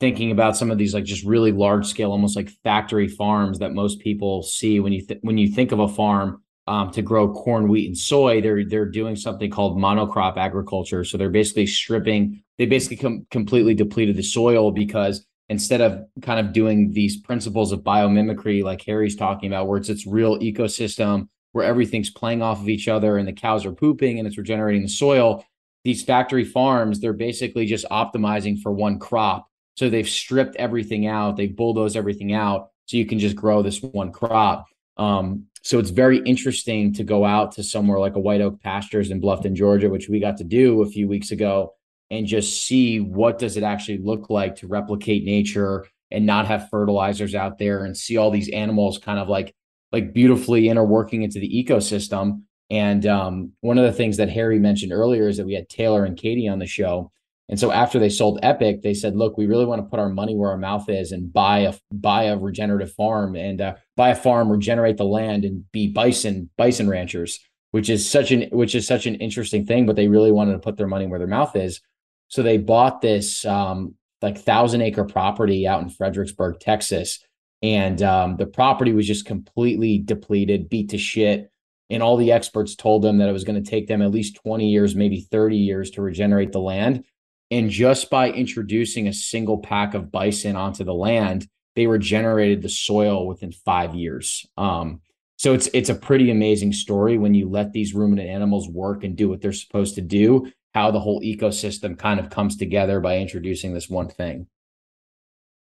[0.00, 3.74] Thinking about some of these like just really large scale, almost like factory farms that
[3.74, 7.32] most people see when you th- when you think of a farm um, to grow
[7.32, 8.40] corn, wheat, and soy.
[8.40, 11.02] They're they're doing something called monocrop agriculture.
[11.02, 12.44] So they're basically stripping.
[12.58, 17.72] They basically com- completely depleted the soil because instead of kind of doing these principles
[17.72, 22.60] of biomimicry like Harry's talking about, where it's its real ecosystem where everything's playing off
[22.60, 25.44] of each other and the cows are pooping and it's regenerating the soil.
[25.84, 29.48] These factory farms, they're basically just optimizing for one crop.
[29.76, 33.82] So they've stripped everything out, they've bulldozed everything out so you can just grow this
[33.82, 34.66] one crop.
[34.96, 39.10] Um, so it's very interesting to go out to somewhere like a White Oak Pastures
[39.10, 41.74] in Bluffton, Georgia, which we got to do a few weeks ago,
[42.10, 46.70] and just see what does it actually look like to replicate nature and not have
[46.70, 49.54] fertilizers out there and see all these animals kind of like
[49.92, 52.42] like beautifully interworking into the ecosystem.
[52.70, 56.04] And um, one of the things that Harry mentioned earlier is that we had Taylor
[56.04, 57.10] and Katie on the show.
[57.48, 60.10] And so after they sold Epic, they said, "Look, we really want to put our
[60.10, 64.10] money where our mouth is and buy a buy a regenerative farm and uh, buy
[64.10, 67.40] a farm, regenerate the land, and be bison bison ranchers."
[67.70, 70.58] Which is such an which is such an interesting thing, but they really wanted to
[70.58, 71.80] put their money where their mouth is.
[72.28, 77.20] So they bought this um, like thousand acre property out in Fredericksburg, Texas,
[77.62, 81.50] and um, the property was just completely depleted, beat to shit.
[81.90, 84.36] And all the experts told them that it was going to take them at least
[84.42, 87.04] 20 years, maybe 30 years to regenerate the land.
[87.50, 92.68] And just by introducing a single pack of bison onto the land, they regenerated the
[92.68, 94.44] soil within five years.
[94.56, 95.00] Um,
[95.36, 99.16] so it's it's a pretty amazing story when you let these ruminant animals work and
[99.16, 100.50] do what they're supposed to do.
[100.78, 104.46] How the whole ecosystem kind of comes together by introducing this one thing.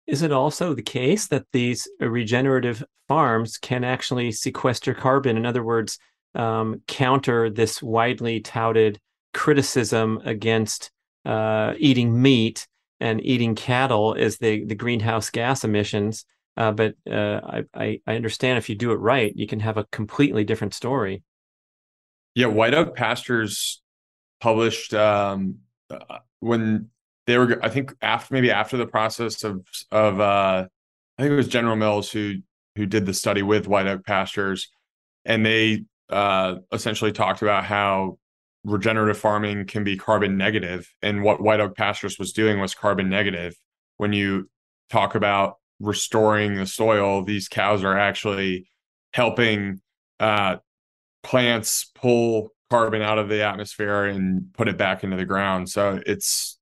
[0.06, 5.38] Is it also the case that these regenerative farms can actually sequester carbon?
[5.38, 5.98] In other words,
[6.34, 9.00] um, counter this widely touted
[9.32, 10.90] criticism against
[11.24, 12.68] uh, eating meat
[13.00, 16.26] and eating cattle as the, the greenhouse gas emissions.
[16.58, 19.86] Uh, but uh, I, I understand if you do it right, you can have a
[19.92, 21.22] completely different story.
[22.34, 23.79] Yeah, White Oak Pastures
[24.40, 25.56] published um,
[25.90, 26.88] uh, when
[27.26, 30.66] they were, I think, after maybe after the process of of uh,
[31.18, 32.36] I think it was General Mills who
[32.76, 34.68] who did the study with White Oak Pastures,
[35.24, 38.18] and they uh, essentially talked about how
[38.64, 43.08] regenerative farming can be carbon negative, and what White Oak Pastures was doing was carbon
[43.08, 43.54] negative.
[43.96, 44.48] When you
[44.88, 48.68] talk about restoring the soil, these cows are actually
[49.12, 49.80] helping
[50.18, 50.56] uh,
[51.22, 55.68] plants pull carbon out of the atmosphere and put it back into the ground.
[55.68, 56.58] So it's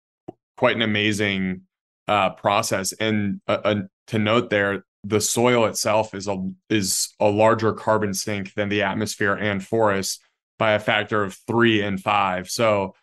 [0.56, 1.62] quite an amazing
[2.08, 2.92] uh, process.
[2.92, 3.74] And uh, uh,
[4.08, 8.82] to note there, the soil itself is a is a larger carbon sink than the
[8.82, 10.20] atmosphere and forest
[10.58, 12.50] by a factor of three and five.
[12.50, 12.94] So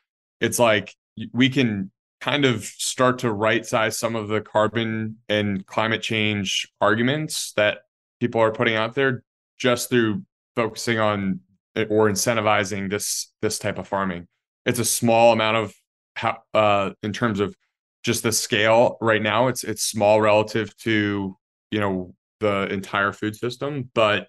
[0.42, 0.94] it's like
[1.32, 6.68] we can kind of start to right size some of the carbon and climate change
[6.82, 7.80] arguments that
[8.20, 9.24] people are putting out there
[9.58, 10.24] just through
[10.56, 11.40] focusing on
[11.76, 14.28] or incentivizing this this type of farming.
[14.66, 15.74] It's a small amount of
[16.16, 17.56] how uh, in terms of
[18.04, 19.48] just the scale right now.
[19.48, 21.36] It's it's small relative to
[21.72, 24.28] you know the entire food system, but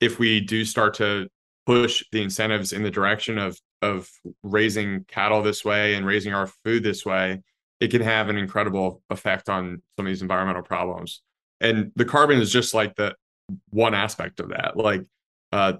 [0.00, 1.28] if we do start to
[1.64, 4.08] push the incentives in the direction of of
[4.42, 7.42] raising cattle this way and raising our food this way,
[7.80, 11.22] it can have an incredible effect on some of these environmental problems.
[11.60, 13.14] And the carbon is just like the
[13.70, 14.76] one aspect of that.
[14.76, 15.02] Like
[15.52, 15.74] uh,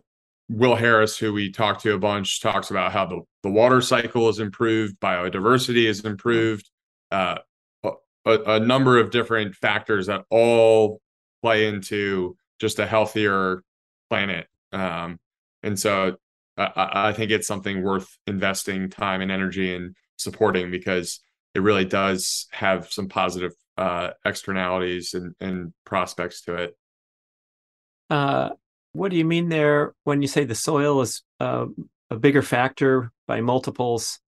[0.49, 4.29] Will Harris, who we talked to a bunch, talks about how the, the water cycle
[4.29, 6.71] is improved, biodiversity is improved,
[7.11, 7.39] uh,
[7.85, 7.93] a,
[8.25, 11.01] a, number of different factors that all
[11.43, 13.63] play into just a healthier
[14.09, 14.47] planet.
[14.73, 15.19] Um,
[15.63, 16.17] and so
[16.57, 21.21] I, I think it's something worth investing time and energy in supporting because
[21.55, 26.77] it really does have some positive uh, externalities and, and prospects to it.
[28.11, 28.51] Uh,
[28.97, 31.67] what do you mean there when you say the soil is uh,
[32.11, 34.19] a bigger factor by multiples?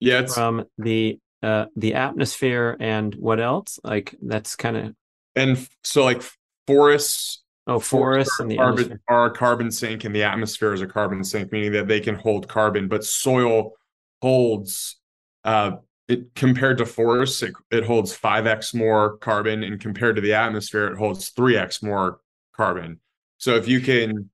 [0.00, 3.78] Yeah, from the uh, the atmosphere and what else?
[3.82, 4.94] Like that's kind of
[5.34, 6.22] and so like
[6.66, 7.40] forests.
[7.68, 11.22] Oh, forests and the carbon are a carbon sink, and the atmosphere is a carbon
[11.22, 12.88] sink, meaning that they can hold carbon.
[12.88, 13.74] But soil
[14.20, 14.96] holds
[15.44, 15.76] uh,
[16.08, 20.34] it compared to forests, it, it holds five x more carbon, and compared to the
[20.34, 22.18] atmosphere, it holds three x more
[22.54, 23.00] carbon.
[23.42, 24.30] So if you can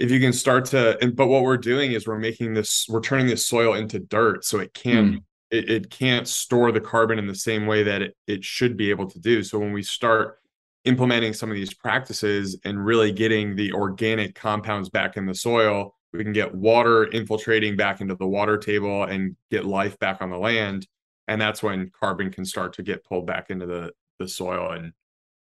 [0.00, 3.00] if you can start to and but what we're doing is we're making this we're
[3.00, 5.22] turning this soil into dirt so it can't mm.
[5.52, 8.90] it, it can't store the carbon in the same way that it, it should be
[8.90, 9.44] able to do.
[9.44, 10.40] So when we start
[10.84, 15.94] implementing some of these practices and really getting the organic compounds back in the soil,
[16.12, 20.30] we can get water infiltrating back into the water table and get life back on
[20.30, 20.84] the land.
[21.28, 24.92] And that's when carbon can start to get pulled back into the, the soil and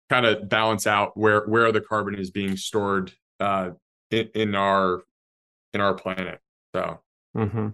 [0.09, 3.71] kind of balance out where where the carbon is being stored uh,
[4.11, 5.03] in, in our
[5.73, 6.39] in our planet.
[6.75, 6.99] So
[7.35, 7.69] mm-hmm.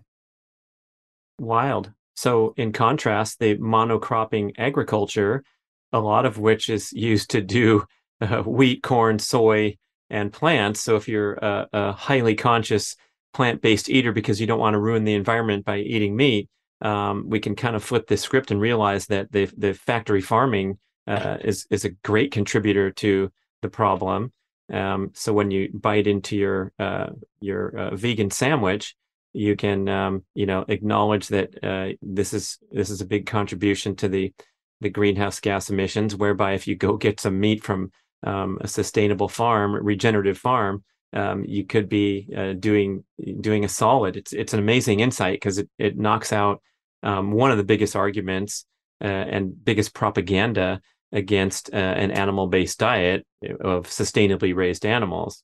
[1.40, 1.92] wild.
[2.16, 5.44] So in contrast, the monocropping agriculture,
[5.92, 7.86] a lot of which is used to do
[8.22, 9.78] uh, wheat, corn, soy,
[10.10, 10.82] and plants.
[10.82, 12.96] So if you're a, a highly conscious
[13.34, 16.50] plant-based eater because you don't want to ruin the environment by eating meat,
[16.82, 20.78] um, we can kind of flip the script and realize that the the factory farming
[21.08, 23.32] uh, is is a great contributor to
[23.62, 24.32] the problem.
[24.72, 27.08] Um, so when you bite into your uh,
[27.40, 28.96] your uh, vegan sandwich,
[29.34, 33.96] you can um, you know acknowledge that uh, this is this is a big contribution
[33.98, 34.34] to the
[34.82, 36.16] the greenhouse gas emissions.
[36.16, 37.92] Whereby if you go get some meat from
[38.24, 40.84] um, a sustainable farm, regenerative farm,
[41.14, 43.04] um, you could be uh, doing
[43.42, 44.18] doing a solid.
[44.18, 46.62] It's it's an amazing insight because it it knocks out
[47.04, 48.66] um, one of the biggest arguments
[49.02, 50.82] and biggest propaganda
[51.16, 53.26] against uh, an animal based diet
[53.62, 55.42] of sustainably raised animals.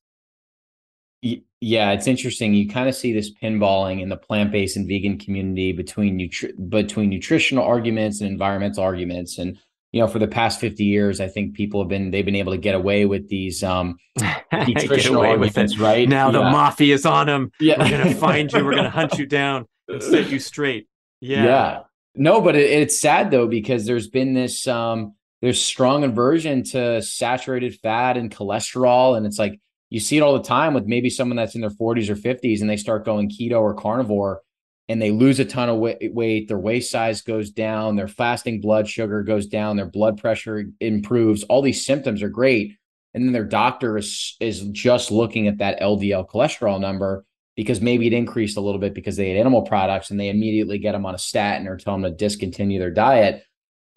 [1.61, 2.53] Yeah, it's interesting.
[2.53, 7.09] You kind of see this pinballing in the plant-based and vegan community between nutri- between
[7.09, 9.37] nutritional arguments and environmental arguments.
[9.37, 9.57] And
[9.91, 12.53] you know, for the past 50 years, I think people have been they've been able
[12.53, 13.97] to get away with these um
[14.51, 16.09] nutritional arguments, right?
[16.09, 16.31] Now yeah.
[16.31, 17.51] the mafia's on them.
[17.59, 17.77] Yeah.
[17.77, 20.87] We're gonna find you, we're gonna hunt you down and set you straight.
[21.21, 21.43] Yeah.
[21.45, 21.79] Yeah.
[22.15, 27.01] No, but it, it's sad though, because there's been this um there's strong aversion to
[27.01, 29.17] saturated fat and cholesterol.
[29.17, 31.71] And it's like you see it all the time with maybe someone that's in their
[31.71, 34.41] 40s or 50s and they start going keto or carnivore
[34.87, 36.47] and they lose a ton of weight.
[36.47, 41.43] Their waist size goes down, their fasting blood sugar goes down, their blood pressure improves.
[41.43, 42.77] All these symptoms are great.
[43.13, 47.25] And then their doctor is, is just looking at that LDL cholesterol number
[47.55, 50.77] because maybe it increased a little bit because they ate animal products and they immediately
[50.77, 53.43] get them on a statin or tell them to discontinue their diet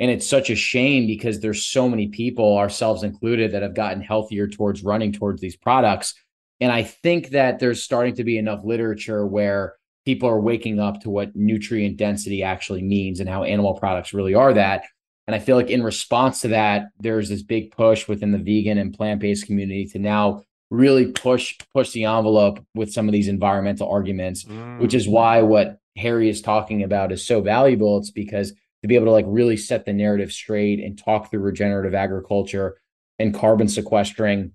[0.01, 4.03] and it's such a shame because there's so many people ourselves included that have gotten
[4.03, 6.15] healthier towards running towards these products.
[6.61, 9.75] And i think that there's starting to be enough literature where
[10.05, 14.35] people are waking up to what nutrient density actually means and how animal products really
[14.35, 14.85] are that.
[15.27, 18.79] And i feel like in response to that there's this big push within the vegan
[18.79, 23.89] and plant-based community to now really push push the envelope with some of these environmental
[23.89, 24.79] arguments mm.
[24.81, 27.99] which is why what harry is talking about is so valuable.
[27.99, 28.53] It's because
[28.85, 32.77] to be able to like really set the narrative straight and talk through regenerative agriculture
[33.19, 34.53] and carbon sequestering.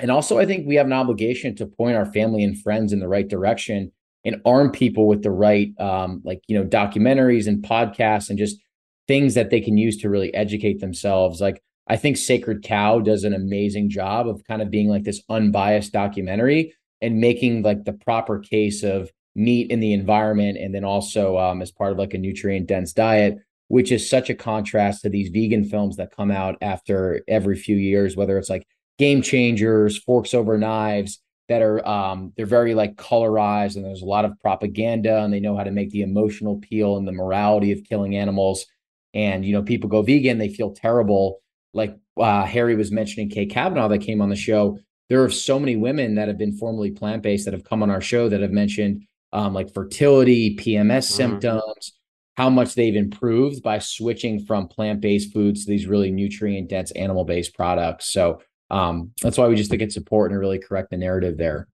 [0.00, 2.98] And also, I think we have an obligation to point our family and friends in
[2.98, 3.92] the right direction
[4.24, 8.58] and arm people with the right, um, like, you know, documentaries and podcasts and just
[9.06, 11.40] things that they can use to really educate themselves.
[11.40, 15.22] Like, I think Sacred Cow does an amazing job of kind of being like this
[15.28, 20.82] unbiased documentary and making like the proper case of meat in the environment and then
[20.82, 23.38] also um, as part of like a nutrient dense diet
[23.68, 27.76] which is such a contrast to these vegan films that come out after every few
[27.76, 28.66] years, whether it's like
[28.98, 34.06] Game Changers, Forks Over Knives, that are um, they're very like colorized and there's a
[34.06, 37.72] lot of propaganda and they know how to make the emotional appeal and the morality
[37.72, 38.66] of killing animals.
[39.14, 41.40] And you know, people go vegan, they feel terrible.
[41.72, 44.78] Like uh, Harry was mentioning Kay Kavanaugh that came on the show.
[45.08, 47.90] There are so many women that have been formerly plant based that have come on
[47.90, 51.00] our show that have mentioned um, like fertility, PMS mm-hmm.
[51.00, 51.92] symptoms,
[52.38, 57.52] how much they've improved by switching from plant-based foods to these really nutrient dense animal-based
[57.52, 58.12] products.
[58.12, 61.66] So um, that's why we just think it's important to really correct the narrative there.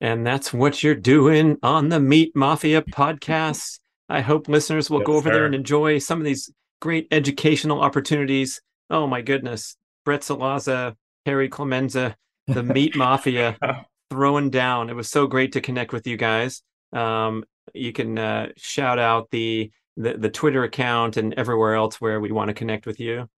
[0.00, 3.78] And that's what you're doing on the Meat Mafia podcast.
[4.08, 5.34] I hope listeners will yes, go over sir.
[5.34, 6.50] there and enjoy some of these
[6.82, 8.60] great educational opportunities.
[8.90, 9.76] Oh my goodness.
[10.04, 12.16] Brett Sollozzo, Harry Clemenza,
[12.48, 13.56] the Meat Mafia
[14.10, 14.90] throwing down.
[14.90, 16.60] It was so great to connect with you guys.
[16.92, 17.44] Um,
[17.74, 22.32] you can uh, shout out the, the the Twitter account and everywhere else where we
[22.32, 23.28] want to connect with you.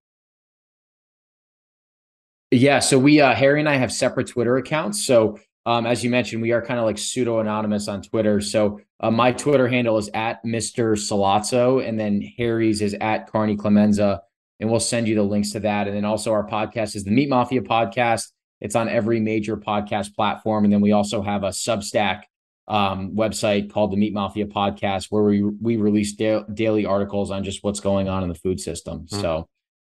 [2.51, 5.05] Yeah, so we uh, Harry and I have separate Twitter accounts.
[5.05, 8.41] So um, as you mentioned, we are kind of like pseudo anonymous on Twitter.
[8.41, 10.97] So uh, my Twitter handle is at Mr.
[10.97, 14.23] Sollozzo, and then Harry's is at Carney Clemenza,
[14.61, 15.87] and we'll send you the links to that.
[15.87, 18.29] And then also our podcast is the Meat Mafia podcast.
[18.63, 22.23] It's on every major podcast platform, and then we also have a Substack
[22.69, 27.43] um, website called the Meat Mafia Podcast, where we we release da- daily articles on
[27.43, 29.07] just what's going on in the food system.
[29.07, 29.21] Mm.
[29.21, 29.49] So,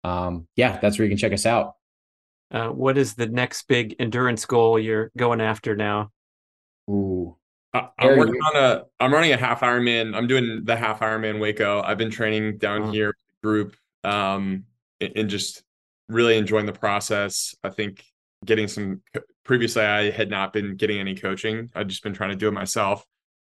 [0.04, 1.76] um, yeah, that's where you can check us out.
[2.52, 6.10] Uh, what is the next big endurance goal you're going after now?
[6.90, 7.38] Ooh,
[7.74, 8.84] I, am working on a.
[9.00, 10.16] I'm running a half Ironman.
[10.16, 11.82] I'm doing the half Ironman Waco.
[11.82, 14.66] I've been training down here group, um,
[15.00, 15.64] and, and just
[16.10, 17.56] really enjoying the process.
[17.64, 18.04] I think
[18.44, 19.02] getting some
[19.44, 21.70] previously I had not been getting any coaching.
[21.76, 23.06] I'd just been trying to do it myself.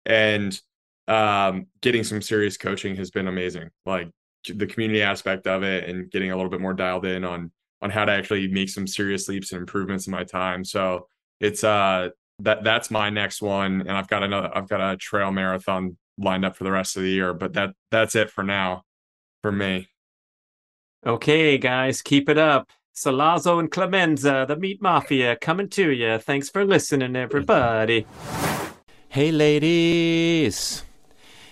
[0.05, 0.59] And
[1.07, 3.69] um, getting some serious coaching has been amazing.
[3.85, 4.09] Like
[4.47, 7.51] the community aspect of it and getting a little bit more dialed in on
[7.81, 10.63] on how to actually make some serious leaps and improvements in my time.
[10.63, 11.07] So
[11.39, 12.09] it's uh
[12.39, 13.81] that that's my next one.
[13.81, 17.03] And I've got another I've got a trail marathon lined up for the rest of
[17.03, 17.33] the year.
[17.33, 18.83] But that that's it for now
[19.41, 19.87] for me.
[21.05, 22.69] Okay, guys, keep it up.
[22.97, 26.17] Sollozzo and Clemenza, the Meat Mafia, coming to you.
[26.17, 28.07] Thanks for listening, everybody.
[29.09, 30.83] Hey, ladies.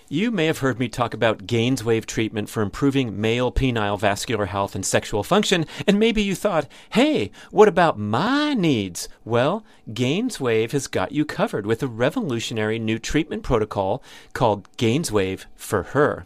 [0.09, 4.73] You may have heard me talk about GAINSWave treatment for improving male penile vascular health
[4.73, 9.07] and sexual function, and maybe you thought, hey, what about my needs?
[9.23, 14.01] Well, GAINSWave has got you covered with a revolutionary new treatment protocol
[14.33, 16.25] called GAINSWave for Her.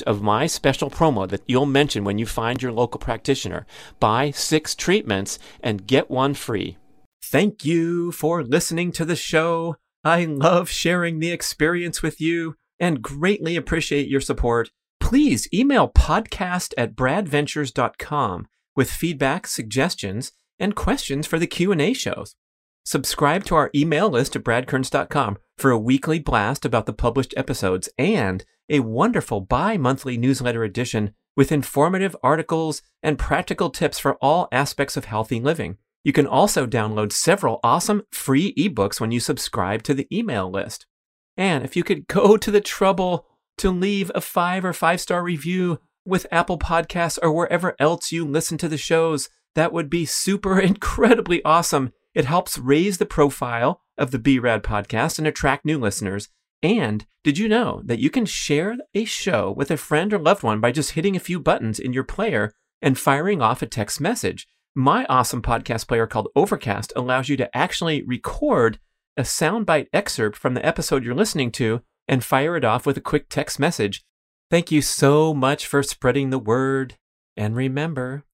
[0.00, 3.66] advantage of my special promo that you'll mention when you find your local practitioner.
[3.98, 6.76] Buy six treatments and get one free.
[7.22, 9.76] Thank you for listening to the show.
[10.04, 14.70] I love sharing the experience with you and greatly appreciate your support.
[15.00, 18.46] Please email podcast at bradventures.com
[18.76, 22.34] with feedback, suggestions, and questions for the Q&A shows.
[22.84, 27.88] Subscribe to our email list at bradkearns.com for a weekly blast about the published episodes
[27.98, 34.48] and a wonderful bi monthly newsletter edition with informative articles and practical tips for all
[34.52, 35.76] aspects of healthy living.
[36.04, 40.86] You can also download several awesome free ebooks when you subscribe to the email list.
[41.36, 43.26] And if you could go to the trouble
[43.58, 48.24] to leave a five or five star review with Apple Podcasts or wherever else you
[48.24, 51.92] listen to the shows, that would be super incredibly awesome.
[52.14, 56.28] It helps raise the profile of the BRAD podcast and attract new listeners.
[56.62, 60.42] And did you know that you can share a show with a friend or loved
[60.42, 64.00] one by just hitting a few buttons in your player and firing off a text
[64.00, 64.46] message?
[64.74, 68.78] My awesome podcast player called Overcast allows you to actually record
[69.16, 73.02] a soundbite excerpt from the episode you're listening to and fire it off with a
[73.02, 74.04] quick text message.
[74.50, 76.96] Thank you so much for spreading the word.
[77.36, 78.24] And remember,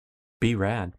[0.40, 0.94] be rad.